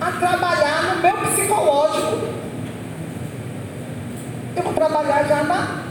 a 0.00 0.12
trabalhar 0.12 0.94
no 0.94 1.02
meu 1.02 1.16
psicológico. 1.30 2.28
Eu 4.56 4.62
vou 4.62 4.72
trabalhar 4.74 5.24
já 5.24 5.42
na, 5.44 5.84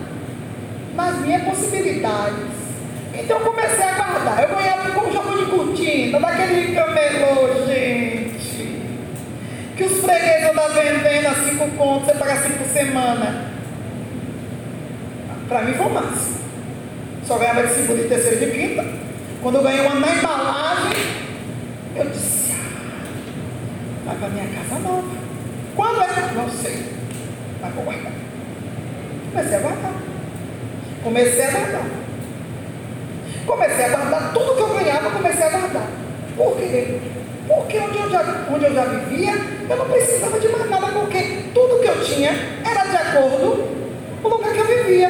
nas 0.95 1.19
minhas 1.19 1.43
possibilidades. 1.43 2.61
Então 3.13 3.39
eu 3.39 3.45
comecei 3.45 3.83
a 3.83 3.93
guardar. 3.93 4.43
Eu 4.43 4.55
ganhava 4.55 4.91
com 4.91 5.07
um 5.07 5.13
jogo 5.13 5.37
de 5.37 5.45
cortina, 5.51 6.19
daquele 6.19 6.75
camelô, 6.75 7.65
gente. 7.65 8.20
Que 9.81 9.87
os 9.87 9.99
fregueses 9.99 10.47
andam 10.47 10.69
vendendo 10.75 11.25
a 11.25 11.33
cinco 11.33 11.67
contos, 11.75 12.05
você 12.05 12.13
paga 12.13 12.35
cinco 12.35 12.59
por 12.59 12.67
semana. 12.67 13.45
Para 15.49 15.63
mim 15.63 15.73
foi 15.73 15.89
máximo. 15.91 16.37
Só 17.25 17.39
ganhava 17.39 17.65
de 17.65 17.73
segunda, 17.73 18.03
de 18.03 18.07
terceira 18.07 18.35
e 18.35 18.45
de 18.45 18.51
quinta. 18.51 18.85
Quando 19.41 19.55
eu 19.55 19.63
ganhei 19.63 19.81
uma 19.81 19.95
na 19.95 20.15
embalagem, 20.15 20.97
eu 21.95 22.05
disse, 22.11 22.51
ah, 22.51 24.05
vai 24.05 24.15
para 24.17 24.29
minha 24.29 24.45
casa 24.53 24.79
nova. 24.81 25.17
Quando 25.75 26.03
é? 26.03 26.31
Não 26.35 26.49
sei. 26.51 26.85
Mas 27.59 27.73
vou 27.73 27.83
guardar. 27.83 28.11
Comecei 29.31 29.55
a 29.55 29.59
guardar. 29.61 29.93
Comecei 31.03 31.43
a 31.43 31.49
guardar. 31.49 31.85
Comecei 33.47 33.85
a 33.85 33.89
guardar 33.89 34.31
tudo 34.31 34.55
que 34.55 34.61
eu 34.61 34.75
ganhava, 34.75 35.09
comecei 35.09 35.43
a 35.43 35.49
guardar. 35.49 35.87
Por 36.37 36.55
quê? 36.57 36.99
Porque 37.55 37.77
onde 37.79 37.97
eu, 37.97 38.09
já, 38.09 38.45
onde 38.49 38.65
eu 38.65 38.73
já 38.73 38.85
vivia, 38.85 39.33
eu 39.69 39.75
não 39.75 39.85
precisava 39.85 40.39
de 40.39 40.47
mais 40.47 40.69
nada, 40.69 40.87
porque 40.87 41.39
tudo 41.53 41.81
que 41.81 41.87
eu 41.87 42.01
tinha 42.01 42.31
era 42.63 42.85
de 42.85 42.95
acordo 42.95 43.67
com 44.21 44.27
o 44.29 44.31
lugar 44.31 44.53
que 44.53 44.59
eu 44.59 44.65
vivia. 44.65 45.09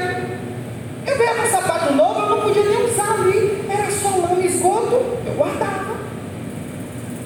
Eu 1.05 1.17
ganhava 1.17 1.41
um 1.41 1.51
sapato 1.51 1.93
novo, 1.93 2.19
eu 2.19 2.29
não 2.29 2.41
podia 2.41 2.63
nem 2.63 2.85
usar 2.85 3.13
ali. 3.13 3.65
Era 3.69 3.91
só 3.91 4.09
lama 4.09 4.41
e 4.41 4.47
esgoto, 4.47 5.03
eu 5.25 5.33
guardava. 5.35 5.97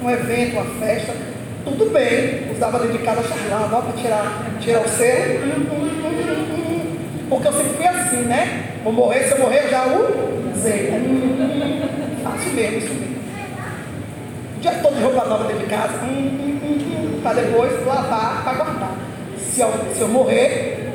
Um 0.01 0.09
evento, 0.09 0.53
uma 0.53 0.85
festa, 0.85 1.13
tudo 1.63 1.91
bem. 1.91 2.51
Usava 2.51 2.79
dentro 2.79 2.97
de 2.97 3.03
casa, 3.03 3.23
charlava 3.23 3.81
para 3.83 4.01
tirar, 4.01 4.51
tirar 4.59 4.81
o 4.81 4.89
selo. 4.89 5.39
Porque 7.29 7.47
eu 7.47 7.53
sempre 7.53 7.73
fui 7.77 7.87
assim, 7.87 8.21
né? 8.23 8.75
Vou 8.83 8.93
morrer, 8.93 9.23
se 9.23 9.31
eu 9.31 9.39
morrer, 9.39 9.65
eu 9.65 9.69
já 9.69 9.85
usei. 10.55 10.91
Fácil 12.23 12.53
mesmo 12.53 12.77
isso 12.77 12.93
mesmo. 12.93 13.15
O 14.57 14.59
dia 14.59 14.71
todo 14.81 14.94
de 14.94 14.94
roupa 15.05 15.25
nova 15.25 15.43
dentro 15.43 15.63
de 15.63 15.69
casa, 15.69 15.93
para 17.21 17.41
depois 17.41 17.85
lavar, 17.85 18.43
para 18.43 18.53
guardar. 18.53 18.97
Se 19.37 19.61
eu, 19.61 19.71
se 19.93 20.01
eu 20.01 20.07
morrer, 20.07 20.89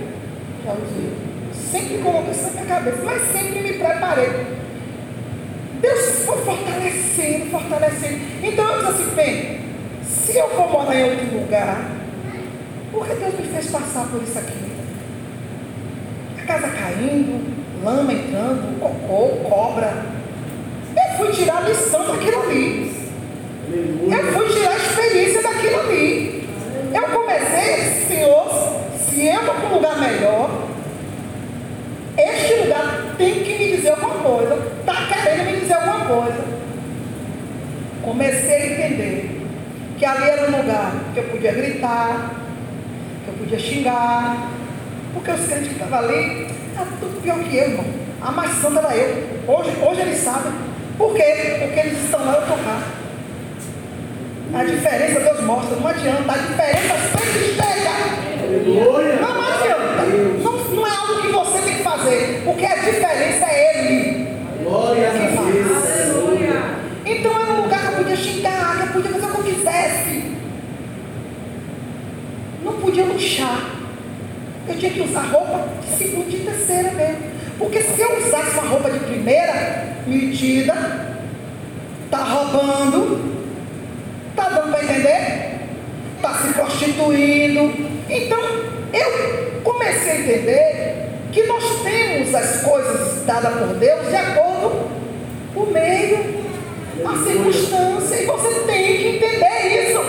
já 0.64 0.72
usei. 0.72 1.12
Sempre 1.52 1.98
coloquei 1.98 2.32
isso 2.32 2.46
na 2.46 2.50
minha 2.50 2.66
cabeça, 2.66 2.98
mas 3.04 3.22
sempre 3.30 3.60
me 3.60 3.72
preparei. 3.74 4.30
Deus 5.80 6.24
foi 6.24 6.36
fortalecendo, 6.38 7.50
fortalecendo. 7.50 8.18
Então 8.42 8.64
eu 8.64 8.78
disse 8.86 9.02
assim, 9.02 9.14
bem, 9.14 9.60
se 10.02 10.36
eu 10.36 10.48
for 10.50 10.70
morar 10.70 10.96
em 10.96 11.10
outro 11.10 11.38
lugar, 11.38 11.90
por 12.90 13.06
que 13.06 13.14
Deus 13.14 13.34
me 13.34 13.46
fez 13.46 13.70
passar 13.70 14.08
por 14.08 14.22
isso 14.22 14.38
aqui? 14.38 14.72
A 16.42 16.46
casa 16.46 16.68
caindo, 16.68 17.84
lama 17.84 18.12
entrando, 18.12 18.80
cocô, 18.80 19.48
cobra. 19.48 20.04
Eu 20.96 21.16
fui 21.16 21.32
tirar 21.32 21.58
a 21.58 21.68
lição 21.68 22.04
daquilo 22.06 22.42
ali. 22.42 22.79
Eu 24.10 24.32
fui 24.32 24.48
tirar 24.48 24.72
a 24.72 24.76
experiência 24.76 25.42
daquilo 25.42 25.80
ali. 25.80 26.48
Eu 26.92 27.02
comecei, 27.02 28.06
Senhor, 28.08 28.48
se 28.98 29.26
eu 29.26 29.44
vou 29.44 29.54
para 29.54 29.68
um 29.68 29.74
lugar 29.74 29.98
melhor, 29.98 30.50
este 32.18 32.54
lugar 32.62 33.14
tem 33.16 33.44
que 33.44 33.58
me 33.58 33.76
dizer 33.76 33.90
alguma 33.90 34.14
coisa. 34.14 34.58
Está 34.80 35.06
querendo 35.06 35.44
me 35.46 35.60
dizer 35.60 35.74
alguma 35.74 36.04
coisa. 36.04 36.44
Comecei 38.02 38.54
a 38.54 38.66
entender 38.66 39.46
que 39.98 40.04
ali 40.04 40.28
era 40.28 40.50
um 40.50 40.56
lugar 40.56 40.92
que 41.12 41.20
eu 41.20 41.24
podia 41.24 41.52
gritar, 41.52 42.34
que 43.24 43.30
eu 43.30 43.34
podia 43.34 43.58
xingar, 43.58 44.48
Porque 45.12 45.30
os 45.30 45.46
crentes 45.46 45.68
que 45.68 45.74
estavam 45.74 45.98
ali, 45.98 46.46
tá 46.74 46.86
tudo 47.00 47.20
pior 47.22 47.38
que 47.40 47.56
eu, 47.56 47.70
irmão. 47.70 47.84
A 48.22 48.30
mais 48.30 48.52
santa 48.52 48.80
era 48.80 48.96
eu. 48.96 49.26
Hoje, 49.48 49.70
hoje 49.82 50.00
eles 50.00 50.18
sabem. 50.18 50.52
Por 50.96 51.14
quê? 51.14 51.56
Porque 51.58 51.80
eles 51.80 52.04
estão 52.04 52.24
lá 52.24 52.34
eu 52.34 52.46
tocar. 52.46 52.82
A 54.52 54.64
diferença 54.64 55.20
Deus 55.20 55.40
mostra, 55.42 55.76
não 55.76 55.86
adianta. 55.86 56.32
A 56.32 56.36
diferença 56.36 56.94
sempre 57.16 57.54
chega. 57.54 57.90
Não 58.66 58.96
adianta. 58.96 60.06
Não, 60.42 60.74
não 60.74 60.86
é 60.86 60.90
algo 60.90 61.22
que 61.22 61.28
você 61.28 61.58
tem 61.62 61.74
que 61.76 61.82
fazer. 61.82 62.42
Porque 62.44 62.66
a 62.66 62.74
diferença 62.74 63.46
é 63.46 63.78
Ele. 63.78 64.28
Glória 64.64 65.08
a 65.08 65.12
Deus. 65.12 66.50
Então 67.06 67.40
era 67.40 67.52
um 67.52 67.62
lugar 67.62 67.80
que 67.80 67.86
eu 67.86 67.92
podia 67.92 68.16
xingar, 68.16 68.76
que 68.76 68.82
eu 68.82 68.92
podia 68.92 69.10
fazer 69.12 69.26
o 69.26 69.30
que 69.30 69.38
eu 69.38 69.54
quisesse. 69.54 70.32
Não 72.64 72.72
podia 72.74 73.04
luxar. 73.04 73.70
Eu 74.68 74.76
tinha 74.76 74.92
que 74.92 75.00
usar 75.00 75.22
roupa 75.22 75.68
de 75.80 75.96
segunda 75.96 76.30
e 76.30 76.40
terceira 76.40 76.90
mesmo. 76.92 77.30
Porque 77.56 77.82
se 77.82 78.00
eu 78.00 78.18
usasse 78.18 78.58
uma 78.58 78.68
roupa 78.68 78.90
de 78.90 78.98
primeira, 79.00 79.94
metida, 80.06 80.74
tá 82.10 82.24
roubando, 82.24 83.29
para 84.80 84.84
entender? 84.84 85.50
Tá 86.22 86.34
se 86.34 86.52
prostituindo. 86.52 87.72
Então, 88.08 88.40
eu 88.92 89.60
comecei 89.62 90.12
a 90.12 90.20
entender 90.20 91.08
que 91.32 91.42
nós 91.44 91.82
temos 91.82 92.34
as 92.34 92.62
coisas 92.62 93.24
dadas 93.24 93.54
por 93.54 93.74
Deus 93.76 94.08
de 94.08 94.16
acordo 94.16 94.90
com 95.54 95.60
o 95.60 95.72
meio, 95.72 96.40
a 97.04 97.16
circunstância, 97.24 98.22
e 98.22 98.26
você 98.26 98.60
tem 98.66 98.96
que 98.96 99.08
entender 99.16 99.90
isso. 99.90 100.00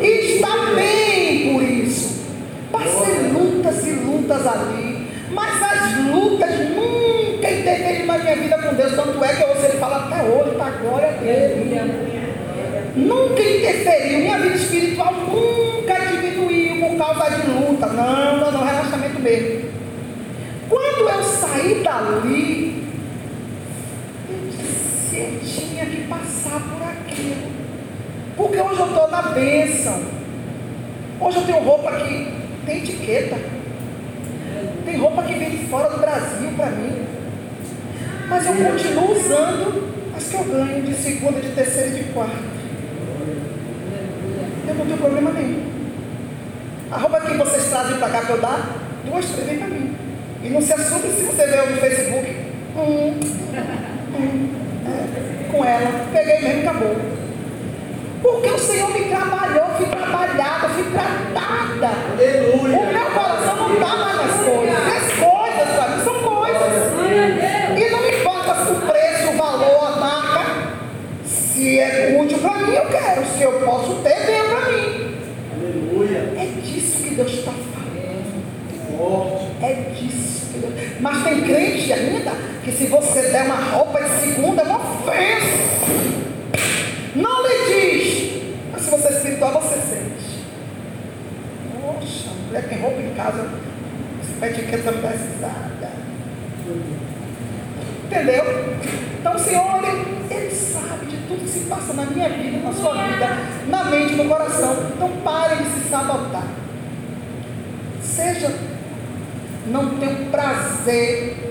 E 0.00 0.36
está 0.36 0.74
bem 0.74 1.52
por 1.52 1.62
isso. 1.62 2.24
Passei 2.72 3.28
lutas 3.32 3.86
e 3.86 3.90
lutas 3.90 4.46
ali, 4.46 5.08
mas 5.30 5.62
as 5.62 6.06
lutas 6.06 6.50
nunca 6.70 7.50
interferiram 7.50 8.06
na 8.06 8.18
minha 8.18 8.36
vida 8.36 8.58
com 8.58 8.74
Deus. 8.74 8.94
Tanto 8.94 9.24
é 9.24 9.34
que 9.34 9.42
eu 9.42 9.48
ouço 9.48 9.64
ele 9.66 9.78
falar 9.78 10.08
até 10.08 10.22
hoje, 10.24 10.56
para 10.56 10.66
a 10.66 10.70
glória 10.70 11.12
dele. 11.12 12.13
Nunca 12.96 13.42
interferiu, 13.42 14.20
minha 14.20 14.38
vida 14.38 14.54
espiritual 14.54 15.12
nunca 15.12 15.94
diminuiu 15.98 16.88
por 16.88 16.96
causa 16.96 17.36
de 17.36 17.50
luta. 17.50 17.88
Não, 17.88 18.36
não, 18.40 18.52
não, 18.52 18.64
relacionamento 18.64 19.20
mesmo. 19.20 19.68
Quando 20.68 21.08
eu 21.08 21.22
saí 21.24 21.82
dali, 21.82 22.84
eu 24.30 24.48
disse, 24.48 25.16
eu 25.16 25.40
tinha 25.40 25.86
que 25.86 26.02
passar 26.06 26.60
por 26.60 26.82
aquilo. 26.82 27.52
Porque 28.36 28.60
hoje 28.60 28.80
eu 28.80 28.86
estou 28.86 29.10
na 29.10 29.22
bênção. 29.22 30.00
Hoje 31.20 31.36
eu 31.38 31.44
tenho 31.46 31.64
roupa 31.64 31.92
que 31.92 32.32
tem 32.64 32.78
etiqueta. 32.78 33.36
Tem 34.84 34.96
roupa 34.98 35.22
que 35.24 35.34
vem 35.34 35.50
de 35.50 35.66
fora 35.66 35.90
do 35.90 35.98
Brasil 35.98 36.50
para 36.56 36.70
mim. 36.70 37.06
Mas 38.28 38.46
eu 38.46 38.54
continuo 38.54 39.12
usando 39.12 39.94
as 40.16 40.28
que 40.28 40.34
eu 40.36 40.44
ganho 40.44 40.82
de 40.82 40.94
segunda, 40.94 41.40
de 41.40 41.48
terceira 41.50 41.88
e 41.88 42.04
de 42.04 42.12
quarta. 42.12 42.53
Eu 44.74 44.78
não 44.78 44.86
tenho 44.86 44.98
problema 44.98 45.30
nenhum. 45.30 45.62
A 46.90 46.98
roupa 46.98 47.20
que 47.20 47.36
vocês 47.36 47.64
trazem 47.70 47.98
para 47.98 48.10
cá 48.10 48.20
que 48.22 48.30
eu 48.30 48.40
dar, 48.40 48.76
duas, 49.04 49.24
três 49.26 49.48
vem 49.48 49.58
para 49.58 49.68
mim. 49.68 49.96
E 50.42 50.50
não 50.50 50.60
se 50.60 50.72
assume 50.72 51.10
se 51.10 51.22
você 51.22 51.46
vê 51.46 51.56
no 51.56 51.76
Facebook. 51.78 52.36
Hum, 52.76 53.20
hum, 54.14 54.48
é, 54.86 55.50
com 55.50 55.64
ela. 55.64 56.06
Peguei 56.12 56.40
mesmo 56.40 56.62
e 56.62 56.66
acabou. 56.66 56.96
Porque 58.20 58.48
o 58.48 58.58
Senhor 58.58 58.90
me 58.90 59.04
trabalhou, 59.04 59.66
fui 59.76 59.86
trabalhada, 59.86 60.68
fui 60.70 60.84
tratada. 60.84 61.90
Aleluia. 62.12 62.78
O 62.78 62.92
meu 62.92 63.06
coração 63.10 63.56
não 63.56 63.74
está 63.74 63.96
mais 63.96 64.16
nas 64.16 64.36
coisas. 64.44 64.76
As 64.76 65.12
coisas 65.12 65.74
para 65.76 65.88
mim 65.88 66.04
são 66.04 66.14
coisas. 66.14 66.92
E 67.76 67.90
não 67.90 68.02
me 68.02 68.18
importa 68.18 68.72
o 68.72 68.80
preço, 68.86 69.28
o 69.30 69.36
valor, 69.36 69.86
a 69.86 69.96
marca. 70.00 70.44
Se 71.24 71.78
é 71.78 72.18
útil 72.20 72.38
para 72.38 72.58
mim, 72.58 72.74
eu 72.74 72.86
quero. 72.86 73.26
Se 73.26 73.42
eu 73.42 73.52
posso 73.60 73.94
ter, 73.96 74.26
venha 74.26 74.44
para 74.44 74.72
mim. 74.72 75.16
Aleluia. 75.52 76.32
É 76.36 76.46
disso 76.62 77.02
que 77.02 77.14
Deus 77.14 77.32
está 77.32 77.52
falando. 77.52 78.98
Forte. 78.98 79.46
É 79.62 79.72
disso 79.94 80.46
que 80.52 80.58
Deus... 80.58 80.72
Mas 81.00 81.24
tem 81.24 81.42
crente 81.42 81.92
ainda 81.92 82.53
que 82.64 82.72
se 82.72 82.86
você 82.86 83.22
der 83.30 83.44
uma 83.44 83.56
roupa 83.56 84.02
de 84.02 84.10
segunda, 84.20 84.62
é 84.62 84.64
uma 84.64 84.78
ofensa. 84.78 85.64
Não 87.14 87.42
lhe 87.46 87.64
diz. 87.68 88.42
Mas 88.72 88.82
se 88.82 88.90
você 88.90 89.08
espiritual, 89.08 89.60
você 89.60 89.80
sente. 89.80 90.44
Poxa, 91.80 92.30
mulher 92.46 92.68
tem 92.68 92.80
roupa 92.80 93.00
em 93.00 93.14
casa, 93.14 93.48
essa 94.20 94.46
etiqueta 94.46 94.90
não 94.90 95.00
precisada. 95.00 95.90
Entendeu? 98.06 98.44
Então 99.20 99.38
Senhor, 99.38 99.84
ele, 99.84 100.34
ele 100.34 100.54
sabe 100.54 101.06
de 101.06 101.16
tudo 101.28 101.40
que 101.40 101.48
se 101.48 101.60
passa 101.60 101.92
na 101.92 102.06
minha 102.06 102.28
vida, 102.30 102.58
na 102.58 102.72
sua 102.72 102.94
vida, 102.94 103.28
na 103.68 103.84
mente, 103.84 104.14
no 104.14 104.24
coração. 104.24 104.90
Então 104.94 105.10
pare 105.22 105.56
de 105.56 105.70
se 105.70 105.88
sabotar. 105.90 106.46
Seja, 108.00 108.50
não 109.66 109.98
tenho 109.98 110.30
prazer 110.30 111.43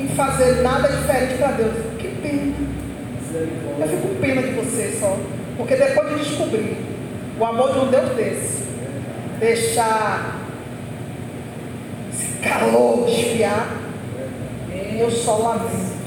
em 0.00 0.08
fazer 0.08 0.62
nada 0.62 0.88
diferente 0.88 1.34
para 1.38 1.52
Deus. 1.52 1.72
Que 1.98 2.08
pena. 2.08 2.54
Eu 3.80 3.88
fico 3.88 4.08
com 4.08 4.14
pena 4.20 4.42
de 4.42 4.50
você 4.52 4.96
só. 4.98 5.16
Porque 5.56 5.76
depois 5.76 6.08
de 6.08 6.24
descobrir 6.24 6.76
o 7.38 7.44
amor 7.44 7.72
de 7.72 7.78
um 7.80 7.86
Deus 7.88 8.10
desse, 8.10 8.64
deixar 9.38 10.38
esse 12.12 12.38
calor 12.38 13.06
desfiar, 13.06 13.68
eu 14.98 15.10
só 15.10 15.36
lamento. 15.36 15.98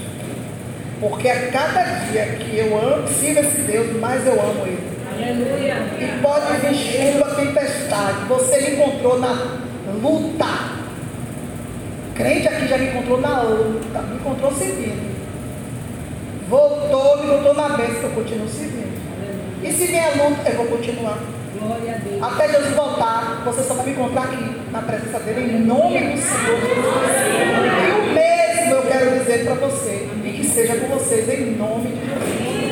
Porque 1.00 1.28
a 1.30 1.52
cada 1.52 1.84
dia 1.84 2.26
que 2.40 2.58
eu 2.58 2.78
amo, 2.78 3.08
sigo 3.08 3.40
esse 3.40 3.62
Deus, 3.62 4.00
mais 4.00 4.26
eu 4.26 4.34
amo 4.34 4.66
Ele. 4.66 4.92
Aleluia. 5.12 5.76
E 6.00 6.22
pode 6.22 6.58
vir 6.58 6.74
chuva, 6.76 7.36
tempestade. 7.36 8.26
Você 8.28 8.62
me 8.62 8.76
encontrou 8.76 9.20
na 9.20 9.60
luta. 10.02 10.71
Crente 12.22 12.48
aqui 12.48 12.68
já 12.68 12.78
me 12.78 12.86
encontrou 12.86 13.20
na 13.20 13.42
luta, 13.42 14.00
me 14.04 14.16
encontrou 14.18 14.54
servindo. 14.54 15.12
Voltou, 16.48 17.18
me 17.18 17.26
encontrou 17.26 17.56
na 17.56 17.70
bênção, 17.70 17.96
que 17.96 18.04
eu 18.04 18.12
continuo 18.12 18.48
servindo. 18.48 19.02
E 19.64 19.72
se 19.72 19.88
vier 19.88 20.18
luta, 20.18 20.48
eu 20.48 20.58
vou 20.58 20.68
continuar. 20.68 21.18
Glória 21.58 21.96
a 21.96 21.98
Deus. 21.98 22.22
Até 22.22 22.48
Jesus 22.50 22.76
voltar, 22.76 23.42
você 23.44 23.64
só 23.64 23.74
vai 23.74 23.88
me 23.88 23.92
encontrar 23.94 24.26
aqui, 24.26 24.56
na 24.72 24.84
presença 24.84 25.20
dele, 25.20 25.52
em 25.52 25.62
nome 25.62 26.00
do 26.00 26.18
Senhor 26.20 26.60
Jesus. 26.60 27.12
E 27.88 27.92
o 27.92 28.14
mesmo 28.14 28.76
eu 28.76 28.84
quero 28.84 29.20
dizer 29.20 29.44
para 29.44 29.56
você, 29.56 30.08
e 30.24 30.32
que 30.32 30.46
seja 30.46 30.76
com 30.76 30.88
vocês, 30.90 31.28
em 31.28 31.56
nome 31.56 31.88
de 31.88 32.06
Jesus. 32.06 32.52